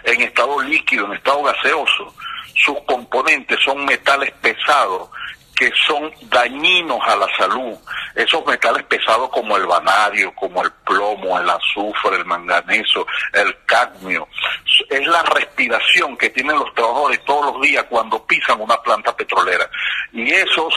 en 0.05 0.21
estado 0.23 0.61
líquido, 0.61 1.07
en 1.07 1.15
estado 1.15 1.43
gaseoso, 1.43 2.15
sus 2.55 2.81
componentes 2.87 3.59
son 3.65 3.85
metales 3.85 4.33
pesados 4.41 5.11
que 5.59 5.73
son 5.89 6.13
dañinos 6.23 7.01
a 7.05 7.17
la 7.17 7.29
salud. 7.37 7.77
Esos 8.15 8.47
metales 8.47 8.85
pesados 8.85 9.29
como 9.31 9.57
el 9.57 9.67
vanadio, 9.67 10.33
como 10.37 10.63
el 10.63 10.71
plomo, 10.87 11.39
el 11.39 11.51
azufre, 11.51 12.17
el 12.17 12.25
manganeso, 12.25 13.05
el 13.33 13.57
cadmio, 13.67 14.29
es 14.89 15.07
la 15.07 15.23
respiración 15.25 16.17
que 16.17 16.31
tienen 16.31 16.57
los 16.57 16.73
trabajadores 16.75 17.25
todos 17.25 17.53
los 17.53 17.63
días 17.63 17.85
cuando 17.91 18.25
pisan 18.25 18.61
una 18.61 18.81
planta 18.83 19.17
petrolera. 19.17 19.69
Y 20.13 20.33
esos, 20.33 20.73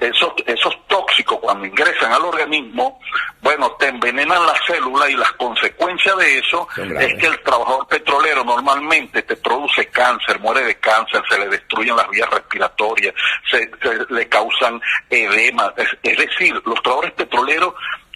esos, 0.00 0.32
esos 0.46 0.86
tóxicos 0.86 1.38
cuando 1.40 1.66
ingresan 1.66 2.12
al 2.12 2.24
organismo, 2.24 3.00
bueno, 3.40 3.72
te 3.72 3.88
envenenan 3.88 4.46
la 4.46 4.54
célula 4.66 5.08
y 5.08 5.14
las 5.14 5.32
consecuencias 5.32 6.16
de 6.16 6.38
eso 6.38 6.66
es 6.76 7.14
que 7.20 7.26
el 7.26 7.40
trabajador 7.42 7.86
petrolero 7.86 8.44
normalmente 8.44 9.22
te 9.22 9.36
produce 9.36 9.86
cáncer, 9.86 10.40
muere 10.40 10.64
de 10.64 10.76
cáncer, 10.76 11.22
se 11.28 11.38
le 11.38 11.48
destruyen 11.48 11.96
las 11.96 12.08
vías 12.08 12.28
respiratorias, 12.30 13.14
se 13.50 13.70
le 14.10 14.28
causan 14.28 14.80
edema. 15.10 15.72
Es, 16.02 16.16
decir, 16.16 16.54
los 16.64 16.82
trabajadores 16.82 17.12
petroleros 17.12 17.74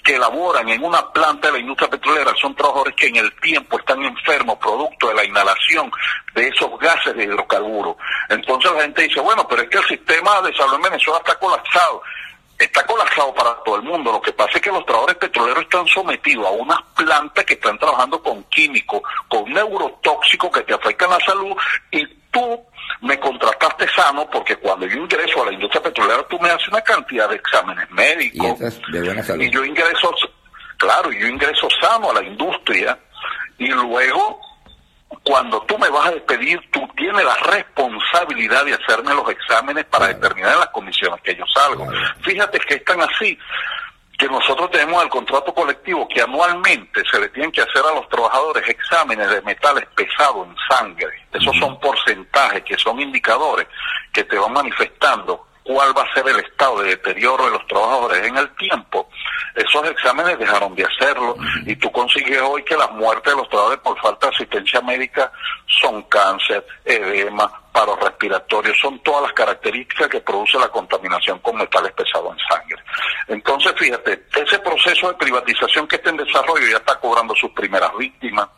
que 0.09 0.18
laboran 0.18 0.66
en 0.71 0.83
una 0.83 1.07
planta 1.12 1.49
de 1.49 1.53
la 1.53 1.59
industria 1.59 1.90
petrolera 1.90 2.33
son 2.40 2.55
trabajadores 2.55 2.94
que 2.94 3.09
en 3.09 3.16
el 3.16 3.31
tiempo 3.42 3.79
están 3.79 4.03
enfermos 4.03 4.57
producto 4.57 5.09
de 5.09 5.14
la 5.14 5.23
inhalación 5.23 5.92
de 6.35 6.49
esos 6.49 6.79
gases 6.79 7.14
de 7.14 7.25
hidrocarburos. 7.25 7.94
Entonces 8.31 8.73
la 8.73 8.81
gente 8.85 9.03
dice, 9.03 9.21
bueno, 9.21 9.47
pero 9.47 9.61
es 9.61 9.68
que 9.68 9.77
el 9.77 9.85
sistema 9.85 10.40
de 10.40 10.55
salud 10.55 10.77
en 10.77 10.81
Venezuela 10.81 11.18
está 11.18 11.38
colapsado. 11.38 12.01
Está 12.59 12.87
colapsado 12.87 13.35
para 13.35 13.55
todo 13.62 13.77
el 13.77 13.83
mundo. 13.83 14.11
Lo 14.11 14.23
que 14.23 14.33
pasa 14.33 14.53
es 14.55 14.62
que 14.62 14.73
los 14.73 14.87
trabajadores 14.87 15.16
petroleros 15.16 15.64
están 15.64 15.87
sometidos 15.87 16.47
a 16.47 16.51
unas 16.53 16.81
plantas 16.97 17.44
que 17.44 17.53
están 17.53 17.79
trabajando 17.79 18.23
con 18.23 18.42
químicos, 18.44 19.03
con 19.29 19.53
neurotóxicos 19.53 20.51
que 20.51 20.62
te 20.62 20.73
afectan 20.73 21.11
la 21.11 21.21
salud 21.21 21.55
y 21.90 22.07
tú 22.31 22.64
me 23.03 23.18
contrataste 23.18 23.88
sano 23.88 24.29
porque 24.31 24.57
cuando 24.57 24.87
yo 24.87 24.96
ingreso 24.96 25.42
a 25.42 25.46
la 25.46 25.53
industria 25.53 25.83
petrolera 25.83 26.27
tú 26.29 26.38
me 26.40 26.48
haces 26.51 26.68
una 26.68 26.81
cantidad 26.81 27.29
de 27.29 27.37
exámenes 27.37 27.90
médicos 27.90 28.59
y, 29.38 29.51
yo 29.51 29.64
ingreso, 29.64 30.14
claro, 30.77 31.12
yo 31.12 31.27
ingreso 31.27 31.68
sano 31.81 32.11
a 32.11 32.14
la 32.14 32.22
industria 32.22 32.98
y 33.59 33.68
luego 33.68 34.40
cuando 35.22 35.62
tú 35.62 35.79
me 35.79 35.88
vas 35.88 36.09
a 36.09 36.11
despedir, 36.12 36.61
tú 36.70 36.87
tienes 36.96 37.24
la 37.24 37.35
responsabilidad 37.37 38.64
de 38.64 38.74
hacerme 38.74 39.14
los 39.14 39.29
exámenes 39.31 39.85
para 39.87 40.09
determinar 40.09 40.59
las 40.59 40.68
condiciones 40.68 41.20
que 41.22 41.35
yo 41.35 41.44
salgo. 41.53 41.87
Fíjate 42.22 42.59
que 42.61 42.74
están 42.74 43.01
así 43.01 43.38
que 44.18 44.26
nosotros 44.26 44.68
tenemos 44.72 45.02
el 45.04 45.09
contrato 45.09 45.54
colectivo 45.54 46.09
que 46.09 46.20
anualmente 46.20 47.02
se 47.09 47.20
le 47.20 47.28
tienen 47.28 47.52
que 47.52 47.61
hacer 47.61 47.83
a 47.88 47.94
los 47.94 48.09
trabajadores 48.09 48.68
exámenes 48.68 49.31
de 49.31 49.40
metales 49.42 49.87
pesados 49.94 50.48
en 50.48 50.57
sangre. 50.68 51.28
Esos 51.33 51.57
son 51.57 51.78
porcentajes, 51.78 52.64
que 52.64 52.76
son 52.76 53.00
indicadores 53.00 53.68
que 54.12 54.24
te 54.24 54.37
van 54.37 54.52
manifestando 54.52 55.46
cuál 55.62 55.96
va 55.96 56.02
a 56.02 56.14
ser 56.14 56.26
el 56.26 56.40
estado 56.40 56.83
de 56.83 56.88
deterioro 56.90 57.44
de 57.44 57.50
los 57.52 57.66
trabajadores 57.68 58.26
en 58.26 58.37
el 58.38 58.48
tiempo. 58.57 59.09
Esos 59.54 59.88
exámenes 59.88 60.38
dejaron 60.38 60.74
de 60.74 60.85
hacerlo 60.85 61.37
y 61.64 61.76
tú 61.76 61.92
consigues 61.92 62.40
hoy 62.40 62.64
que 62.64 62.76
las 62.76 62.90
muertes 62.92 63.33
de 63.33 63.38
los 63.38 63.48
trabajadores 63.48 63.83
por 63.83 64.00
falta 64.00 64.28
de 64.28 64.35
asistencia 64.35 64.81
médica 64.81 65.31
son 65.81 66.02
cáncer, 66.04 66.66
edema, 66.85 67.52
paro 67.78 67.94
respiratorio, 67.94 68.74
son 68.74 68.98
todas 69.04 69.22
las 69.22 69.32
características 69.34 70.08
que 70.08 70.20
produce 70.20 70.58
la 70.58 70.68
contaminación 70.68 71.38
con 71.38 71.56
metales 71.56 71.92
pesados 71.92 72.32
en 72.32 72.56
sangre. 72.56 72.82
Entonces, 73.28 73.72
fíjate, 73.76 74.24
ese 74.34 74.58
proceso 74.58 75.06
de 75.08 75.14
privatización 75.14 75.86
que 75.86 75.94
está 75.96 76.10
en 76.10 76.16
desarrollo 76.16 76.66
ya 76.66 76.78
está 76.78 76.98
cobrando 76.98 77.36
sus 77.36 77.52
primeras 77.52 77.96
víctimas, 77.96 78.48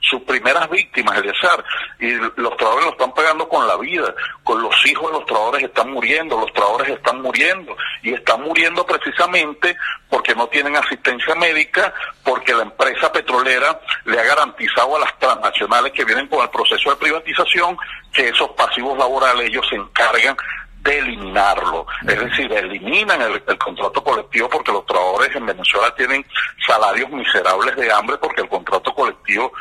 sus 0.00 0.20
primeras 0.22 0.68
víctimas, 0.68 1.16
Eleazar, 1.18 1.62
y 2.00 2.12
los 2.14 2.56
trabajadores 2.56 2.86
lo 2.86 2.90
están 2.90 3.14
pagando 3.14 3.48
con 3.48 3.68
la 3.68 3.76
vida, 3.76 4.12
con 4.42 4.60
los 4.60 4.74
hijos 4.86 5.12
de 5.12 5.18
los 5.18 5.26
trabajadores 5.26 5.62
están 5.62 5.92
muriendo, 5.92 6.40
los 6.40 6.52
trabajadores 6.52 6.96
están 6.96 7.22
muriendo, 7.22 7.76
y 8.02 8.14
están 8.14 8.42
muriendo 8.42 8.84
precisamente 8.84 9.76
porque 10.10 10.34
no 10.34 10.48
tienen 10.48 10.74
asistencia 10.74 11.36
médica, 11.36 11.94
porque 12.24 12.52
la 12.52 12.62
empresa 12.62 13.12
petrolera 13.12 13.80
le 14.06 14.18
ha 14.18 14.24
garantizado 14.24 14.96
a 14.96 15.00
las 15.00 15.16
transnacionales 15.20 15.92
que 15.92 16.04
vienen 16.04 16.26
con 16.26 16.40
el 16.40 16.50
proceso 16.50 16.90
de 16.90 16.96
privatización 16.96 17.76
que 18.16 18.28
esos 18.28 18.48
pasivos 18.50 18.96
laborales 18.98 19.48
ellos 19.48 19.66
se 19.68 19.76
encargan 19.76 20.36
de 20.80 20.98
eliminarlo. 20.98 21.86
Es 22.08 22.18
decir, 22.18 22.50
eliminan 22.52 23.20
el, 23.20 23.42
contrato 23.58 24.02
colectivo 24.02 24.48
porque 24.48 24.72
los 24.72 24.86
trabajadores 24.86 25.36
en 25.36 25.46
Venezuela 25.46 25.94
tienen 25.94 26.24
salarios 26.66 27.10
miserables 27.10 27.76
de 27.76 27.92
hambre 27.92 28.16
porque 28.18 28.40
el 28.40 28.48
contrato 28.48 28.94
colectivo 28.94 29.52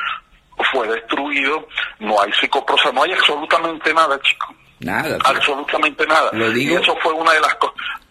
fue 0.72 0.88
destruido, 0.88 1.68
no 2.00 2.22
hay 2.22 2.32
psicoprosa, 2.34 2.92
no 2.92 3.04
hay 3.04 3.12
absolutamente 3.12 3.94
nada, 3.94 4.20
chicos. 4.22 4.56
Nada. 4.80 5.18
Absolutamente 5.24 6.06
nada. 6.06 6.32
Y 6.34 6.74
eso 6.74 6.96
fue 7.02 7.14
una 7.14 7.32
de 7.32 7.40
las 7.40 7.58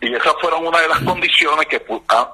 y 0.00 0.14
esas 0.14 0.34
fueron 0.40 0.66
una 0.66 0.80
de 0.80 0.88
las 0.88 1.00
condiciones 1.00 1.66
que 1.66 1.82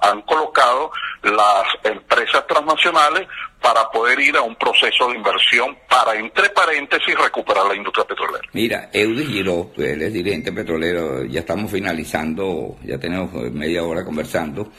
han 0.02 0.22
colocado 0.22 0.90
las 1.22 1.64
empresas 1.84 2.44
transnacionales 2.46 3.28
para 3.60 3.90
poder 3.90 4.18
ir 4.20 4.36
a 4.36 4.42
un 4.42 4.56
proceso 4.56 5.08
de 5.08 5.16
inversión 5.16 5.76
para, 5.88 6.18
entre 6.18 6.50
paréntesis, 6.50 7.14
recuperar 7.18 7.66
la 7.66 7.76
industria 7.76 8.04
petrolera. 8.04 8.48
Mira, 8.52 8.90
Giró, 8.92 9.70
él 9.76 10.02
es 10.02 10.12
dirigente 10.12 10.52
petrolero, 10.52 11.24
ya 11.24 11.40
estamos 11.40 11.70
finalizando, 11.70 12.76
ya 12.84 12.98
tenemos 12.98 13.32
media 13.52 13.84
hora 13.84 14.04
conversando 14.04 14.70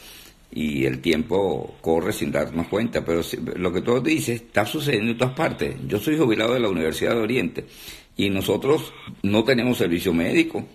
y 0.51 0.85
el 0.85 1.01
tiempo 1.01 1.75
corre 1.81 2.11
sin 2.11 2.31
darnos 2.31 2.67
cuenta, 2.67 3.05
pero 3.05 3.21
lo 3.55 3.71
que 3.71 3.81
tú 3.81 4.01
dices 4.01 4.41
está 4.41 4.65
sucediendo 4.65 5.11
en 5.11 5.17
todas 5.17 5.33
partes. 5.33 5.75
Yo 5.87 5.99
soy 5.99 6.17
jubilado 6.17 6.53
de 6.53 6.59
la 6.59 6.69
Universidad 6.69 7.11
de 7.15 7.21
Oriente 7.21 7.65
y 8.17 8.29
nosotros 8.29 8.93
no 9.23 9.43
tenemos 9.43 9.77
servicio 9.77 10.13
médico, 10.13 10.65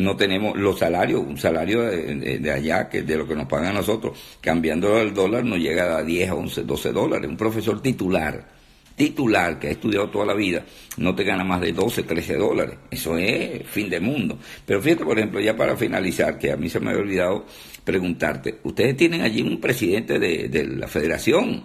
no 0.00 0.16
tenemos 0.16 0.56
los 0.56 0.78
salarios, 0.78 1.20
un 1.20 1.36
salario 1.36 1.82
de, 1.82 2.50
allá, 2.50 2.88
que 2.88 3.02
de 3.02 3.16
lo 3.18 3.28
que 3.28 3.34
nos 3.34 3.46
pagan 3.46 3.74
nosotros, 3.74 4.18
cambiando 4.40 4.98
el 4.98 5.12
dólar 5.12 5.44
nos 5.44 5.58
llega 5.58 5.98
a 5.98 6.02
10, 6.02 6.30
11, 6.30 6.62
12 6.62 6.92
dólares. 6.92 7.28
Un 7.28 7.36
profesor 7.36 7.82
titular, 7.82 8.48
titular, 8.96 9.58
que 9.58 9.68
ha 9.68 9.70
estudiado 9.72 10.08
toda 10.08 10.24
la 10.24 10.34
vida, 10.34 10.64
no 10.96 11.14
te 11.14 11.22
gana 11.22 11.44
más 11.44 11.60
de 11.60 11.72
12, 11.72 12.04
13 12.04 12.36
dólares. 12.36 12.78
Eso 12.90 13.18
es 13.18 13.66
fin 13.68 13.90
de 13.90 14.00
mundo. 14.00 14.38
Pero 14.64 14.80
fíjate, 14.80 15.04
por 15.04 15.18
ejemplo, 15.18 15.38
ya 15.38 15.54
para 15.54 15.76
finalizar, 15.76 16.38
que 16.38 16.50
a 16.50 16.56
mí 16.56 16.70
se 16.70 16.80
me 16.80 16.90
había 16.90 17.02
olvidado 17.02 17.44
preguntarte, 17.84 18.60
ustedes 18.64 18.96
tienen 18.96 19.20
allí 19.20 19.42
un 19.42 19.60
presidente 19.60 20.18
de, 20.18 20.48
de 20.48 20.66
la 20.66 20.88
federación. 20.88 21.62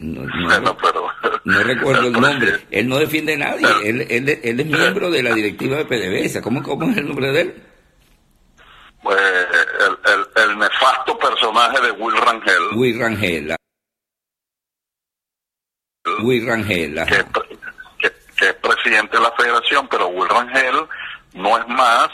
No, 0.00 0.22
no 0.22 0.76
recuerdo 1.44 2.06
el 2.06 2.12
nombre. 2.12 2.66
Él 2.70 2.88
no 2.88 2.98
defiende 2.98 3.34
a 3.34 3.38
nadie. 3.38 3.66
Él, 3.84 4.06
él, 4.08 4.40
él 4.42 4.60
es 4.60 4.66
miembro 4.66 5.10
de 5.10 5.22
la 5.22 5.34
directiva 5.34 5.76
de 5.76 5.84
PDVSA. 5.84 6.40
¿Cómo, 6.42 6.62
¿Cómo 6.62 6.90
es 6.90 6.96
el 6.96 7.08
nombre 7.08 7.32
de 7.32 7.40
él? 7.42 7.62
Pues 9.02 9.20
el, 9.20 10.42
el, 10.42 10.58
nefasto 10.58 11.18
personaje 11.18 11.78
de 11.82 11.90
Will 11.92 12.16
Rangel. 12.16 12.62
Will 12.74 12.98
Rangel. 12.98 13.54
Will 16.22 16.46
Rangel. 16.46 16.94
Que, 17.04 18.10
que, 18.38 18.48
es 18.48 18.54
presidente 18.54 19.18
de 19.18 19.22
la 19.22 19.32
federación, 19.32 19.86
pero 19.88 20.08
Will 20.08 20.28
Rangel 20.30 20.86
no 21.34 21.58
es 21.58 21.68
más 21.68 22.08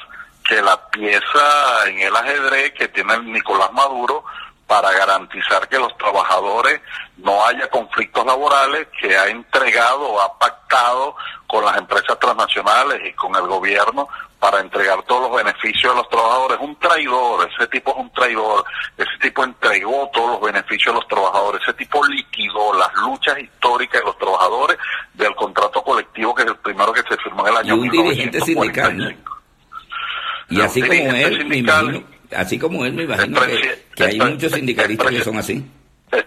que 0.48 0.60
la 0.60 0.90
pieza 0.90 1.86
en 1.86 2.00
el 2.00 2.16
ajedrez 2.16 2.72
que 2.72 2.88
tiene 2.88 3.20
Nicolás 3.20 3.72
Maduro 3.72 4.24
para 4.70 4.92
garantizar 4.92 5.68
que 5.68 5.80
los 5.80 5.98
trabajadores 5.98 6.80
no 7.16 7.44
haya 7.44 7.68
conflictos 7.70 8.24
laborales, 8.24 8.86
que 9.00 9.16
ha 9.16 9.26
entregado 9.26 10.02
o 10.02 10.20
ha 10.20 10.38
pactado 10.38 11.16
con 11.48 11.64
las 11.64 11.76
empresas 11.76 12.16
transnacionales 12.20 13.00
y 13.04 13.12
con 13.14 13.34
el 13.34 13.48
gobierno 13.48 14.06
para 14.38 14.60
entregar 14.60 15.02
todos 15.08 15.28
los 15.28 15.42
beneficios 15.42 15.92
a 15.92 15.96
los 15.96 16.08
trabajadores. 16.08 16.58
Un 16.60 16.76
traidor, 16.76 17.50
ese 17.52 17.66
tipo 17.66 17.90
es 17.90 17.96
un 17.96 18.12
traidor, 18.12 18.64
ese 18.96 19.18
tipo 19.20 19.42
entregó 19.42 20.08
todos 20.12 20.40
los 20.40 20.52
beneficios 20.52 20.94
a 20.94 20.98
los 20.98 21.08
trabajadores, 21.08 21.62
ese 21.62 21.74
tipo 21.74 22.06
liquidó 22.06 22.72
las 22.74 22.94
luchas 22.94 23.40
históricas 23.40 24.00
de 24.00 24.06
los 24.06 24.18
trabajadores 24.18 24.78
del 25.14 25.34
contrato 25.34 25.82
colectivo 25.82 26.32
que 26.32 26.42
es 26.44 26.48
el 26.48 26.56
primero 26.58 26.92
que 26.92 27.02
se 27.02 27.16
firmó 27.16 27.44
en 27.44 27.54
el 27.54 27.58
año 27.58 27.74
y 27.74 27.78
un 27.80 27.90
dirigente 27.90 28.40
sindical. 28.40 29.16
Y 30.48 30.60
así 30.60 30.80
como 30.80 30.92
él, 30.92 31.44
me 31.46 31.56
imagino 31.56 32.19
así 32.36 32.58
como 32.58 32.84
él, 32.84 32.92
me 32.92 33.04
imagino 33.04 33.40
que, 33.94 34.04
hay 34.04 34.18
muchos 34.18 34.52
sindicalistas 34.52 35.10
que 35.10 35.24
son 35.24 35.36
así. 35.36 35.64
Es, 36.12 36.24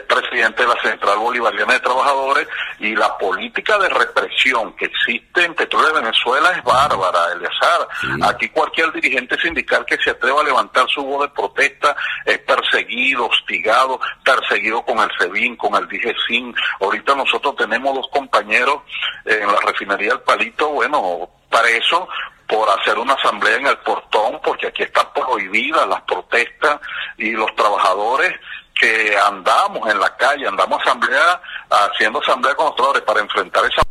presidente 0.00 0.62
de 0.62 0.68
la 0.68 0.82
Central 0.82 1.18
Bolivariana 1.18 1.74
de 1.74 1.80
Trabajadores 1.80 2.48
y 2.80 2.96
la 2.96 3.16
política 3.16 3.78
de 3.78 3.88
represión 3.88 4.74
que 4.74 4.86
existe 4.86 5.44
en 5.44 5.54
Petróleo 5.54 5.92
de 5.92 6.00
Venezuela 6.00 6.50
es 6.50 6.64
bárbara, 6.64 7.32
Eleazar. 7.32 7.88
Aquí 8.28 8.48
cualquier 8.48 8.92
dirigente 8.92 9.36
sindical 9.38 9.84
que 9.86 9.96
se 9.98 10.10
atreva 10.10 10.40
a 10.40 10.44
levantar 10.44 10.88
su 10.88 11.02
voz 11.04 11.28
de 11.28 11.34
protesta 11.34 11.94
es 12.24 12.38
perseguido, 12.40 13.26
hostigado, 13.26 14.00
perseguido 14.24 14.82
con 14.82 14.98
el 14.98 15.10
SEBIN, 15.18 15.56
con 15.56 15.74
el 15.76 15.88
DIGESIN. 15.88 16.54
Ahorita 16.80 17.14
nosotros 17.14 17.54
tenemos 17.56 17.94
dos 17.94 18.08
compañeros 18.12 18.82
en 19.24 19.46
la 19.46 19.60
refinería 19.64 20.10
del 20.10 20.20
Palito, 20.20 20.70
bueno, 20.70 21.28
para 21.48 21.68
eso 21.68 22.08
por 22.48 22.68
hacer 22.68 22.98
una 22.98 23.14
asamblea 23.14 23.56
en 23.56 23.66
el 23.66 23.78
portón, 23.78 24.40
porque 24.44 24.68
aquí 24.68 24.82
están 24.82 25.06
prohibidas 25.12 25.88
las 25.88 26.02
protestas 26.02 26.80
y 27.16 27.32
los 27.32 27.54
trabajadores 27.54 28.34
que 28.78 29.16
andamos 29.16 29.88
en 29.90 29.98
la 29.98 30.16
calle, 30.16 30.46
andamos 30.46 30.80
asamblea, 30.82 31.40
haciendo 31.70 32.20
asamblea 32.20 32.54
con 32.54 32.66
los 32.66 32.76
trabajadores 32.76 33.02
para 33.06 33.20
enfrentar 33.20 33.64
esa... 33.64 33.82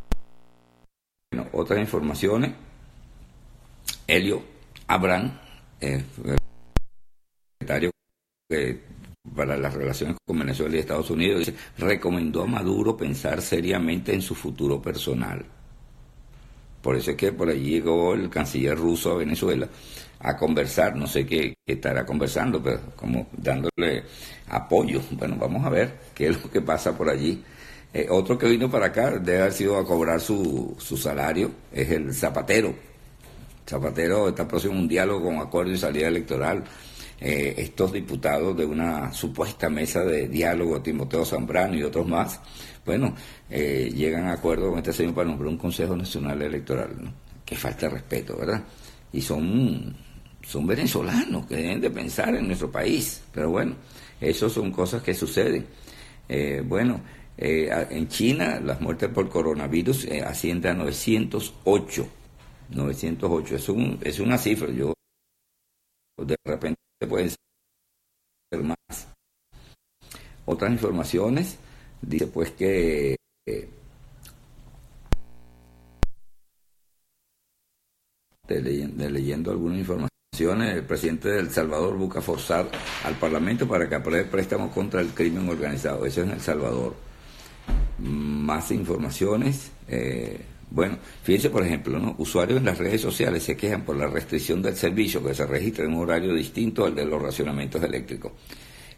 Bueno, 1.32 1.50
otras 1.54 1.80
informaciones. 1.80 2.54
Helio 4.06 4.44
Abraham, 4.88 5.40
eh, 5.80 6.04
secretario 7.60 7.92
para 9.36 9.58
las 9.58 9.74
relaciones 9.74 10.18
con 10.26 10.38
Venezuela 10.38 10.76
y 10.76 10.80
Estados 10.80 11.10
Unidos, 11.10 11.52
recomendó 11.78 12.44
a 12.44 12.48
Maduro 12.48 12.96
pensar 12.96 13.42
seriamente 13.42 14.14
en 14.14 14.22
su 14.22 14.36
futuro 14.36 14.82
personal. 14.82 15.46
Por 16.84 16.98
eso 16.98 17.12
es 17.12 17.18
que 17.18 17.32
por 17.32 17.48
allí 17.48 17.72
llegó 17.72 18.14
el 18.14 18.30
canciller 18.30 18.78
ruso 18.78 19.14
a 19.14 19.16
Venezuela 19.16 19.68
a 20.20 20.38
conversar, 20.38 20.96
no 20.96 21.08
sé 21.08 21.26
qué, 21.26 21.56
estará 21.66 22.06
conversando, 22.06 22.62
pero 22.62 22.80
como 22.96 23.28
dándole 23.32 24.04
apoyo. 24.50 25.02
Bueno, 25.12 25.38
vamos 25.40 25.66
a 25.66 25.70
ver 25.70 25.94
qué 26.14 26.28
es 26.28 26.44
lo 26.44 26.52
que 26.52 26.62
pasa 26.62 26.96
por 26.96 27.10
allí. 27.10 27.42
Eh, 27.94 28.08
otro 28.10 28.38
que 28.38 28.48
vino 28.48 28.70
para 28.70 28.88
acá 28.88 29.12
debe 29.12 29.40
haber 29.40 29.54
sido 29.54 29.78
a 29.78 29.86
cobrar 29.86 30.20
su, 30.20 30.76
su 30.78 30.98
salario, 30.98 31.52
es 31.72 31.90
el 31.90 32.14
Zapatero. 32.14 32.74
Zapatero 33.66 34.28
está 34.28 34.46
próximo 34.46 34.74
a 34.74 34.80
un 34.80 34.88
diálogo 34.88 35.26
con 35.26 35.38
acuerdo 35.38 35.72
y 35.72 35.78
salida 35.78 36.10
electoral. 36.10 36.64
Eh, 37.26 37.54
estos 37.58 37.94
diputados 37.94 38.58
de 38.58 38.66
una 38.66 39.14
supuesta 39.14 39.70
mesa 39.70 40.04
de 40.04 40.28
diálogo, 40.28 40.82
Timoteo 40.82 41.24
Zambrano 41.24 41.76
y 41.76 41.84
otros 41.84 42.06
más, 42.06 42.42
bueno, 42.86 43.16
eh, 43.50 43.92
llegan 43.94 44.26
a 44.26 44.34
acuerdo 44.34 44.70
con 44.70 44.80
este 44.80 44.94
señor 44.94 45.14
para 45.14 45.30
nombrar 45.30 45.50
un 45.50 45.58
Consejo 45.58 45.96
Nacional 45.96 46.42
Electoral, 46.42 46.92
que 47.46 47.56
falta 47.56 47.90
respeto, 47.90 48.38
¿verdad? 48.38 48.64
Y 49.12 49.22
son, 49.22 49.96
son 50.42 50.68
venezolanos 50.68 51.46
que 51.46 51.56
deben 51.56 51.82
de 51.82 51.90
pensar 51.90 52.36
en 52.36 52.48
nuestro 52.48 52.72
país, 52.72 53.22
pero 53.34 53.50
bueno, 53.52 53.76
eso 54.20 54.50
son 54.50 54.72
cosas 54.72 55.02
que 55.02 55.14
suceden. 55.14 55.66
Eh, 56.28 56.62
bueno, 56.66 57.00
eh, 57.38 57.70
en 57.90 58.08
China 58.08 58.60
las 58.60 58.82
muertes 58.82 59.10
por 59.10 59.30
coronavirus 59.30 60.08
ascienden 60.26 60.72
a 60.72 60.84
908. 60.84 62.08
908 62.70 63.56
es, 63.56 63.70
un, 63.70 64.00
es 64.02 64.20
una 64.20 64.38
cifra, 64.38 64.70
yo 64.72 64.94
de 66.18 66.36
repente 66.46 66.80
pueden 67.08 67.30
ser 67.30 68.64
más. 68.64 69.08
Otras 70.46 70.72
informaciones, 70.72 71.58
Dice 72.06 72.28
pues 72.28 72.52
que 72.52 73.16
de, 78.48 79.10
leyendo, 79.10 79.52
algunas 79.52 79.80
informaciones, 79.80 80.76
el 80.76 80.84
presidente 80.84 81.30
de 81.30 81.40
El 81.40 81.50
Salvador 81.50 81.98
busca 81.98 82.22
forzar 82.22 82.70
al 83.06 83.16
Parlamento 83.16 83.68
para 83.68 83.88
que 83.88 83.96
apruebe 83.96 84.26
préstamos 84.26 84.72
contra 84.74 85.00
el 85.00 85.08
crimen 85.10 85.48
organizado. 85.48 86.06
Eso 86.06 86.22
es 86.22 86.28
en 86.28 86.34
El 86.34 86.42
Salvador. 86.42 86.94
Más 88.00 88.70
informaciones. 88.72 89.72
Eh, 89.88 90.42
bueno, 90.72 90.98
fíjense 91.24 91.50
por 91.50 91.64
ejemplo, 91.64 92.00
¿no? 92.00 92.16
usuarios 92.18 92.60
en 92.60 92.66
las 92.66 92.80
redes 92.80 93.00
sociales 93.00 93.44
se 93.44 93.56
quejan 93.56 93.86
por 93.86 93.96
la 93.96 94.08
restricción 94.08 94.62
del 94.62 94.76
servicio 94.76 95.24
que 95.24 95.34
se 95.34 95.46
registra 95.46 95.86
en 95.86 95.94
un 95.94 96.02
horario 96.02 96.34
distinto 96.34 96.86
al 96.86 96.96
de 96.96 97.06
los 97.06 97.22
racionamientos 97.22 97.82
eléctricos 97.82 98.34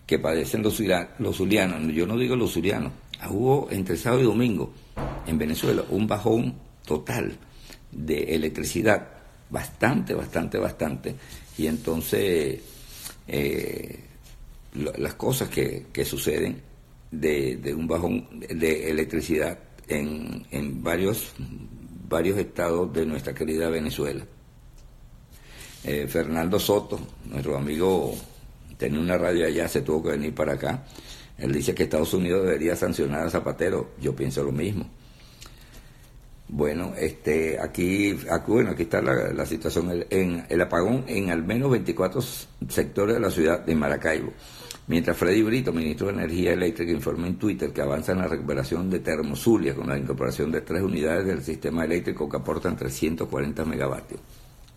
que 0.05 0.19
padecen 0.19 0.61
los, 0.61 0.79
los 1.19 1.35
zulianos, 1.35 1.93
yo 1.93 2.05
no 2.05 2.17
digo 2.17 2.35
los 2.35 2.53
zulianos, 2.53 2.91
hubo 3.29 3.67
entre 3.71 3.97
sábado 3.97 4.21
y 4.21 4.25
domingo 4.25 4.73
en 5.25 5.37
Venezuela 5.37 5.83
un 5.89 6.07
bajón 6.07 6.55
total 6.85 7.37
de 7.91 8.35
electricidad, 8.35 9.07
bastante, 9.49 10.13
bastante, 10.13 10.57
bastante. 10.57 11.15
Y 11.57 11.67
entonces 11.67 12.59
eh, 13.27 13.99
las 14.73 15.13
cosas 15.15 15.49
que, 15.49 15.87
que 15.91 16.05
suceden 16.05 16.61
de, 17.11 17.57
de, 17.57 17.73
un 17.73 17.87
bajón 17.87 18.27
de 18.39 18.89
electricidad 18.89 19.57
en, 19.87 20.45
en 20.51 20.83
varios, 20.83 21.33
varios 22.07 22.37
estados 22.37 22.91
de 22.93 23.05
nuestra 23.05 23.33
querida 23.33 23.69
Venezuela. 23.69 24.25
Eh, 25.83 26.07
Fernando 26.07 26.59
Soto, 26.59 26.99
nuestro 27.25 27.57
amigo, 27.57 28.15
tenía 28.77 28.99
una 28.99 29.17
radio 29.17 29.45
allá, 29.45 29.67
se 29.67 29.81
tuvo 29.81 30.03
que 30.03 30.09
venir 30.09 30.33
para 30.33 30.53
acá. 30.53 30.83
Él 31.37 31.51
dice 31.51 31.75
que 31.75 31.83
Estados 31.83 32.13
Unidos 32.13 32.43
debería 32.43 32.75
sancionar 32.75 33.27
a 33.27 33.29
Zapatero. 33.29 33.91
Yo 33.99 34.15
pienso 34.15 34.43
lo 34.43 34.51
mismo. 34.51 34.89
Bueno, 36.47 36.93
este, 36.97 37.59
aquí, 37.59 38.17
aquí, 38.29 38.51
bueno, 38.51 38.71
aquí 38.71 38.83
está 38.83 39.01
la, 39.01 39.45
situación. 39.45 40.05
en, 40.09 40.45
el 40.47 40.61
apagón 40.61 41.03
en 41.07 41.31
al 41.31 41.43
menos 41.43 41.71
24 41.71 42.21
sectores 42.69 43.15
de 43.15 43.19
la 43.19 43.31
ciudad 43.31 43.65
de 43.65 43.75
Maracaibo. 43.75 44.31
Mientras 44.87 45.17
Freddy 45.17 45.41
Brito, 45.41 45.73
ministro 45.73 46.07
de 46.07 46.13
Energía 46.13 46.53
Eléctrica, 46.53 46.91
informó 46.91 47.25
en 47.25 47.37
Twitter 47.37 47.73
que 47.73 47.81
avanza 47.81 48.11
en 48.11 48.19
la 48.19 48.27
recuperación 48.27 48.91
de 48.91 48.99
Termozulia 48.99 49.73
con 49.73 49.89
la 49.89 49.97
incorporación 49.97 50.51
de 50.51 50.61
tres 50.61 50.83
unidades 50.83 51.25
del 51.25 51.41
sistema 51.41 51.85
eléctrico 51.85 52.29
que 52.29 52.37
aportan 52.37 52.77
340 52.77 53.65
megavatios. 53.65 54.21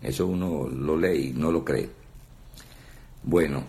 Eso 0.01 0.25
uno 0.25 0.67
lo 0.67 0.97
lee 0.97 1.29
y 1.29 1.33
no 1.33 1.51
lo 1.51 1.63
cree. 1.63 1.89
Bueno, 3.21 3.63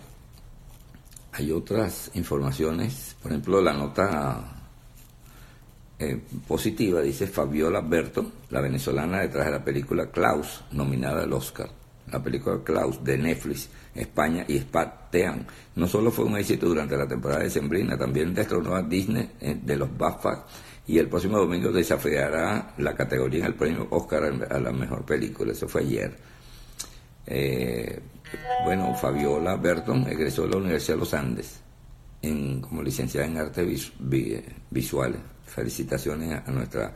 hay 1.33 1.51
otras 1.51 2.11
informaciones, 2.13 3.15
por 3.21 3.31
ejemplo, 3.31 3.61
la 3.61 3.73
nota 3.73 4.43
eh, 5.99 6.19
positiva 6.47 7.01
dice 7.01 7.27
Fabiola 7.27 7.81
Berto, 7.81 8.31
la 8.49 8.61
venezolana 8.61 9.21
detrás 9.21 9.45
de 9.45 9.51
la 9.51 9.63
película 9.63 10.09
Klaus, 10.11 10.63
nominada 10.71 11.23
al 11.23 11.33
Oscar 11.33 11.69
la 12.11 12.21
película 12.21 12.59
Klaus 12.63 13.03
de 13.03 13.17
Netflix, 13.17 13.69
España 13.95 14.45
y 14.47 14.59
Spatean. 14.59 15.47
No 15.75 15.87
solo 15.87 16.11
fue 16.11 16.25
un 16.25 16.37
éxito 16.37 16.67
durante 16.67 16.97
la 16.97 17.07
temporada 17.07 17.43
de 17.43 17.49
Sembrina, 17.49 17.97
también 17.97 18.33
destronó 18.33 18.75
a 18.75 18.83
Disney 18.83 19.31
eh, 19.39 19.57
de 19.61 19.77
los 19.77 19.95
BAFTA 19.97 20.45
y 20.87 20.97
el 20.97 21.07
próximo 21.07 21.37
domingo 21.37 21.71
desafiará 21.71 22.73
la 22.77 22.95
categoría 22.95 23.41
en 23.41 23.45
el 23.47 23.55
premio 23.55 23.87
Oscar 23.91 24.23
a 24.49 24.59
la 24.59 24.71
mejor 24.71 25.05
película. 25.05 25.53
Eso 25.53 25.67
fue 25.67 25.81
ayer. 25.81 26.15
Eh, 27.25 27.99
bueno, 28.63 28.93
Fabiola 28.95 29.55
Berton 29.55 30.07
egresó 30.07 30.43
de 30.43 30.49
la 30.49 30.57
Universidad 30.57 30.95
de 30.95 30.99
los 30.99 31.13
Andes 31.13 31.61
en, 32.21 32.61
como 32.61 32.83
licenciada 32.83 33.27
en 33.27 33.37
artes 33.37 33.91
visuales. 34.69 35.19
Felicitaciones 35.45 36.41
a 36.47 36.51
nuestra 36.51 36.93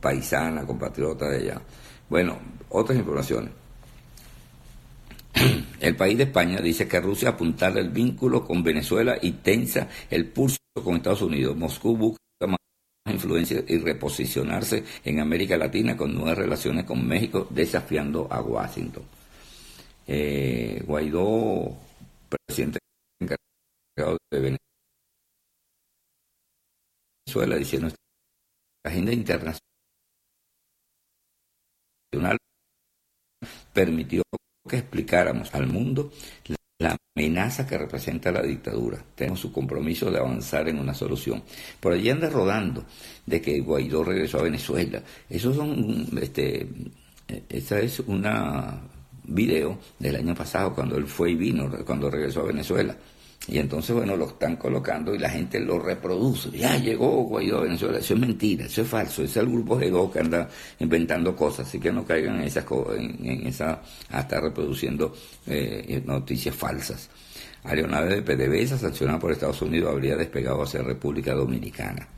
paisana, 0.00 0.64
compatriota 0.64 1.28
de 1.28 1.42
ella. 1.42 1.60
Bueno, 2.08 2.38
otras 2.70 2.98
informaciones. 2.98 3.50
El 5.80 5.96
país 5.96 6.16
de 6.16 6.24
España 6.24 6.58
dice 6.60 6.88
que 6.88 7.00
Rusia 7.00 7.30
apuntala 7.30 7.80
el 7.80 7.90
vínculo 7.90 8.46
con 8.46 8.62
Venezuela 8.62 9.18
y 9.20 9.32
tensa 9.32 9.88
el 10.08 10.26
pulso 10.26 10.56
con 10.82 10.96
Estados 10.96 11.22
Unidos. 11.22 11.56
Moscú 11.56 11.96
busca 11.96 12.20
más 12.46 12.58
influencia 13.06 13.62
y 13.66 13.78
reposicionarse 13.78 14.84
en 15.04 15.20
América 15.20 15.58
Latina 15.58 15.96
con 15.96 16.14
nuevas 16.14 16.38
relaciones 16.38 16.84
con 16.84 17.06
México, 17.06 17.46
desafiando 17.50 18.26
a 18.30 18.40
Washington. 18.40 19.02
Eh, 20.06 20.82
Guaidó, 20.86 21.76
presidente 22.46 22.78
encargado 23.20 24.18
de 24.30 24.58
Venezuela, 27.26 27.56
diciendo 27.56 27.88
la 27.88 28.90
agenda 28.90 29.12
internacional 29.12 29.58
permitió 33.72 34.22
que 34.68 34.78
explicáramos 34.78 35.54
al 35.54 35.66
mundo 35.66 36.12
la 36.78 36.96
amenaza 37.16 37.66
que 37.66 37.78
representa 37.78 38.30
la 38.30 38.42
dictadura. 38.42 39.02
Tenemos 39.14 39.40
su 39.40 39.52
compromiso 39.52 40.10
de 40.10 40.18
avanzar 40.18 40.68
en 40.68 40.78
una 40.78 40.94
solución. 40.94 41.42
Por 41.80 41.92
allí 41.92 42.10
anda 42.10 42.28
rodando 42.28 42.84
de 43.24 43.40
que 43.40 43.60
Guaidó 43.60 44.04
regresó 44.04 44.38
a 44.38 44.42
Venezuela. 44.42 45.02
Eso 45.28 45.52
son, 45.54 46.06
este, 46.20 46.66
esa 47.48 47.80
es 47.80 48.00
una 48.00 48.80
video 49.26 49.78
del 49.98 50.16
año 50.16 50.34
pasado 50.34 50.74
cuando 50.74 50.96
él 50.96 51.06
fue 51.06 51.32
y 51.32 51.34
vino, 51.34 51.70
cuando 51.84 52.10
regresó 52.10 52.40
a 52.40 52.44
Venezuela. 52.44 52.96
Y 53.48 53.58
entonces, 53.58 53.94
bueno, 53.94 54.16
lo 54.16 54.26
están 54.26 54.56
colocando 54.56 55.14
y 55.14 55.18
la 55.18 55.30
gente 55.30 55.60
lo 55.60 55.78
reproduce. 55.78 56.50
Ya 56.50 56.76
llegó 56.78 57.22
Guaidó 57.24 57.58
a 57.58 57.62
Venezuela. 57.62 57.98
Eso 57.98 58.14
es 58.14 58.20
mentira, 58.20 58.66
eso 58.66 58.82
es 58.82 58.88
falso. 58.88 59.22
Ese 59.22 59.30
es 59.30 59.36
el 59.36 59.52
grupo 59.52 59.76
de 59.76 59.90
dos 59.90 60.10
que 60.10 60.18
anda 60.18 60.48
inventando 60.80 61.36
cosas. 61.36 61.68
Así 61.68 61.78
que 61.78 61.92
no 61.92 62.04
caigan 62.04 62.40
en 62.40 62.44
esas 62.44 62.64
en, 62.96 63.24
en 63.24 63.46
esa, 63.46 63.82
hasta 64.10 64.40
reproduciendo 64.40 65.14
eh, 65.46 66.02
noticias 66.04 66.56
falsas. 66.56 67.08
Aeronave 67.62 68.20
de 68.20 68.22
PDVSA 68.22 68.78
sancionada 68.78 69.18
por 69.18 69.30
Estados 69.30 69.62
Unidos 69.62 69.92
habría 69.92 70.16
despegado 70.16 70.62
hacia 70.62 70.82
República 70.82 71.32
Dominicana. 71.32 72.08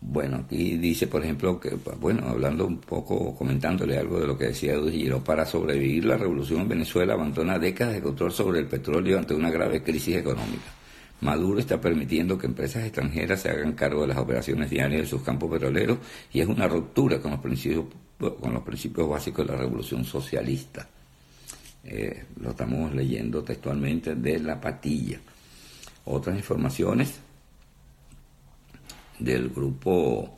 Bueno, 0.00 0.36
aquí 0.44 0.76
dice, 0.76 1.08
por 1.08 1.24
ejemplo, 1.24 1.58
que, 1.58 1.70
bueno, 2.00 2.28
hablando 2.28 2.66
un 2.66 2.78
poco, 2.78 3.34
comentándole 3.34 3.98
algo 3.98 4.20
de 4.20 4.26
lo 4.28 4.38
que 4.38 4.46
decía 4.46 4.74
Edu 4.74 5.22
para 5.24 5.44
sobrevivir 5.44 6.04
la 6.04 6.16
revolución 6.16 6.60
en 6.60 6.68
Venezuela 6.68 7.14
abandona 7.14 7.58
décadas 7.58 7.94
de 7.94 8.02
control 8.02 8.32
sobre 8.32 8.60
el 8.60 8.66
petróleo 8.68 9.18
ante 9.18 9.34
una 9.34 9.50
grave 9.50 9.82
crisis 9.82 10.16
económica. 10.16 10.72
Maduro 11.20 11.58
está 11.58 11.80
permitiendo 11.80 12.38
que 12.38 12.46
empresas 12.46 12.84
extranjeras 12.84 13.42
se 13.42 13.50
hagan 13.50 13.72
cargo 13.72 14.02
de 14.02 14.08
las 14.08 14.18
operaciones 14.18 14.70
diarias 14.70 15.02
de 15.02 15.08
sus 15.08 15.22
campos 15.22 15.50
petroleros 15.50 15.98
y 16.32 16.40
es 16.40 16.46
una 16.46 16.68
ruptura 16.68 17.20
con 17.20 17.32
los 17.32 17.40
principios, 17.40 17.86
con 18.40 18.54
los 18.54 18.62
principios 18.62 19.08
básicos 19.08 19.44
de 19.44 19.52
la 19.52 19.58
revolución 19.58 20.04
socialista. 20.04 20.88
Eh, 21.82 22.24
lo 22.40 22.50
estamos 22.50 22.94
leyendo 22.94 23.42
textualmente 23.42 24.14
de 24.14 24.38
la 24.38 24.60
patilla. 24.60 25.18
Otras 26.04 26.36
informaciones 26.36 27.18
del 29.18 29.50
grupo, 29.50 30.36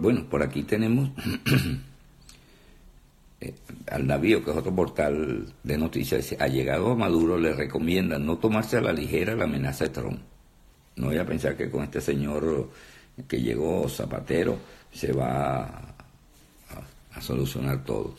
bueno, 0.00 0.24
por 0.28 0.42
aquí 0.42 0.62
tenemos 0.62 1.10
eh, 3.40 3.54
al 3.90 4.06
navío, 4.06 4.44
que 4.44 4.50
es 4.50 4.56
otro 4.56 4.74
portal 4.74 5.52
de 5.62 5.78
noticias, 5.78 6.34
ha 6.38 6.46
llegado 6.46 6.92
a 6.92 6.96
Maduro 6.96 7.38
le 7.38 7.52
recomiendan 7.52 8.24
no 8.24 8.38
tomarse 8.38 8.78
a 8.78 8.80
la 8.80 8.92
ligera 8.92 9.34
la 9.34 9.44
amenaza 9.44 9.84
de 9.84 9.90
Trump. 9.90 10.20
No 10.96 11.06
voy 11.06 11.18
a 11.18 11.26
pensar 11.26 11.56
que 11.56 11.70
con 11.70 11.82
este 11.82 12.00
señor 12.00 12.70
que 13.28 13.40
llegó 13.40 13.88
Zapatero 13.88 14.58
se 14.92 15.12
va 15.12 15.94
a 17.14 17.20
solucionar 17.20 17.84
todo. 17.84 18.14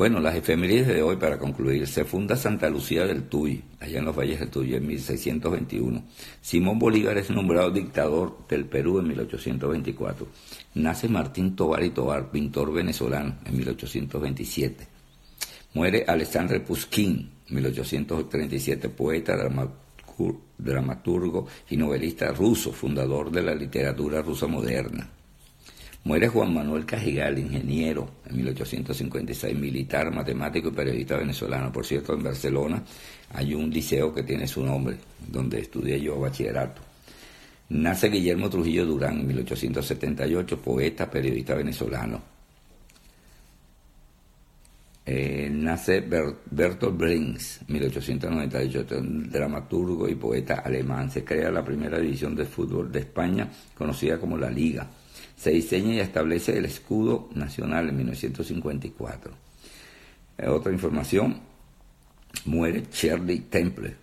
Bueno, 0.00 0.18
las 0.18 0.34
efemérides 0.34 0.86
de 0.86 1.02
hoy, 1.02 1.16
para 1.16 1.38
concluir, 1.38 1.86
se 1.86 2.06
funda 2.06 2.34
Santa 2.34 2.70
Lucía 2.70 3.06
del 3.06 3.24
Tuy, 3.24 3.62
allá 3.80 3.98
en 3.98 4.06
los 4.06 4.16
Valles 4.16 4.40
del 4.40 4.48
Tuy, 4.48 4.74
en 4.74 4.86
1621. 4.86 6.02
Simón 6.40 6.78
Bolívar 6.78 7.18
es 7.18 7.28
nombrado 7.28 7.70
dictador 7.70 8.38
del 8.48 8.64
Perú 8.64 9.00
en 9.00 9.08
1824. 9.08 10.26
Nace 10.76 11.06
Martín 11.06 11.54
Tobar 11.54 11.84
y 11.84 11.90
Tobar, 11.90 12.30
pintor 12.30 12.72
venezolano, 12.72 13.36
en 13.44 13.54
1827. 13.58 14.88
Muere 15.74 16.06
Alexandre 16.08 16.60
Puskin, 16.60 17.32
1837, 17.50 18.88
poeta, 18.88 19.36
dramaturgo 20.56 21.46
y 21.68 21.76
novelista 21.76 22.32
ruso, 22.32 22.72
fundador 22.72 23.30
de 23.30 23.42
la 23.42 23.54
literatura 23.54 24.22
rusa 24.22 24.46
moderna. 24.46 25.10
Muere 26.02 26.28
Juan 26.28 26.54
Manuel 26.54 26.86
Cajigal, 26.86 27.38
ingeniero, 27.38 28.08
en 28.24 28.38
1856, 28.38 29.54
militar, 29.54 30.10
matemático 30.10 30.68
y 30.68 30.72
periodista 30.72 31.18
venezolano. 31.18 31.70
Por 31.70 31.84
cierto, 31.84 32.14
en 32.14 32.22
Barcelona 32.22 32.82
hay 33.34 33.54
un 33.54 33.68
liceo 33.68 34.14
que 34.14 34.22
tiene 34.22 34.46
su 34.46 34.64
nombre, 34.64 34.96
donde 35.30 35.60
estudié 35.60 36.00
yo 36.00 36.18
bachillerato. 36.18 36.80
Nace 37.68 38.08
Guillermo 38.08 38.48
Trujillo 38.48 38.86
Durán 38.86 39.20
en 39.20 39.26
1878, 39.26 40.58
poeta, 40.58 41.10
periodista 41.10 41.54
venezolano. 41.54 42.22
Eh, 45.04 45.50
nace 45.52 46.00
Bertolt 46.00 46.96
Brecht, 46.96 47.68
1898, 47.68 48.86
dramaturgo 49.28 50.08
y 50.08 50.14
poeta 50.14 50.62
alemán. 50.64 51.10
Se 51.10 51.24
crea 51.24 51.50
la 51.50 51.62
primera 51.62 51.98
división 51.98 52.34
de 52.34 52.46
fútbol 52.46 52.90
de 52.90 53.00
España, 53.00 53.50
conocida 53.76 54.18
como 54.18 54.38
la 54.38 54.50
Liga 54.50 54.88
se 55.40 55.52
diseña 55.52 55.94
y 55.94 56.00
establece 56.00 56.58
el 56.58 56.66
escudo 56.66 57.30
nacional 57.34 57.88
en 57.88 57.96
1954. 57.96 59.32
Eh, 60.36 60.48
otra 60.48 60.70
información, 60.70 61.40
muere 62.44 62.84
Shirley 62.92 63.40
Temple 63.48 63.94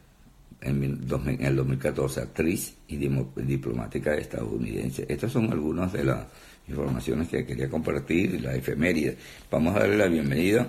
en, 0.62 0.84
el 0.84 1.56
2014, 1.56 2.22
actriz 2.22 2.74
y 2.88 2.98
diplomática 2.98 4.16
estadounidense. 4.16 5.06
Estas 5.08 5.32
son 5.32 5.52
algunas 5.52 5.94
de 5.94 6.06
las 6.06 6.26
informaciones 6.68 7.28
que 7.28 7.46
quería 7.46 7.70
compartir, 7.70 8.42
la 8.42 8.56
efeméride. 8.56 9.16
Vamos 9.52 9.76
a 9.76 9.82
darle 9.82 9.98
la 9.98 10.08
bienvenida 10.08 10.68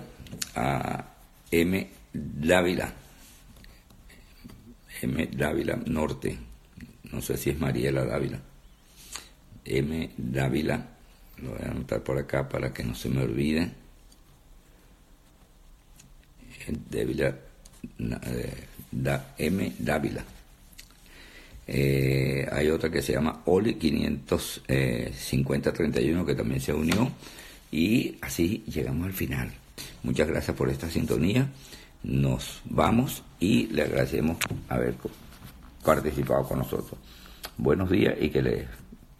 a 0.55 1.03
M. 1.49 1.89
Dávila, 2.13 2.93
M. 5.01 5.29
Dávila 5.35 5.79
Norte, 5.87 6.37
no 7.11 7.21
sé 7.21 7.37
si 7.37 7.49
es 7.49 7.59
Mariela 7.59 8.05
Dávila. 8.05 8.39
M. 9.65 10.09
Dávila 10.17 10.99
lo 11.41 11.51
voy 11.51 11.59
a 11.65 11.71
anotar 11.71 12.01
por 12.01 12.17
acá 12.17 12.47
para 12.47 12.71
que 12.73 12.83
no 12.83 12.95
se 12.95 13.09
me 13.09 13.23
olvide. 13.23 13.71
Dávila, 16.89 17.35
eh, 17.99 18.67
M. 19.37 19.73
Dávila. 19.79 20.23
Eh, 21.65 22.45
hay 22.51 22.69
otra 22.69 22.89
que 22.89 23.01
se 23.01 23.13
llama 23.13 23.41
Oli 23.45 23.75
55031 23.75 26.25
que 26.25 26.35
también 26.35 26.59
se 26.59 26.73
unió 26.73 27.09
y 27.71 28.17
así 28.21 28.65
llegamos 28.67 29.07
al 29.07 29.13
final. 29.13 29.49
Muchas 30.03 30.27
gracias 30.27 30.57
por 30.57 30.69
esta 30.69 30.89
sintonía. 30.89 31.49
Nos 32.03 32.61
vamos 32.65 33.23
y 33.39 33.67
le 33.67 33.83
agradecemos 33.83 34.35
haber 34.67 34.95
participado 35.83 36.43
con 36.43 36.57
nosotros. 36.59 36.99
Buenos 37.57 37.89
días 37.89 38.15
y 38.19 38.29
que, 38.29 38.41
le, 38.41 38.67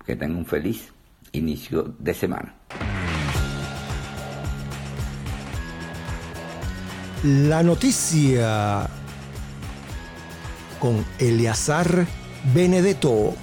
que 0.05 0.15
tengan 0.15 0.37
un 0.37 0.45
feliz 0.45 0.91
inicio 1.31 1.95
de 1.99 2.13
semana. 2.13 2.55
La 7.23 7.63
noticia 7.63 8.87
con 10.79 11.05
Eleazar 11.19 12.07
Benedetto. 12.53 13.35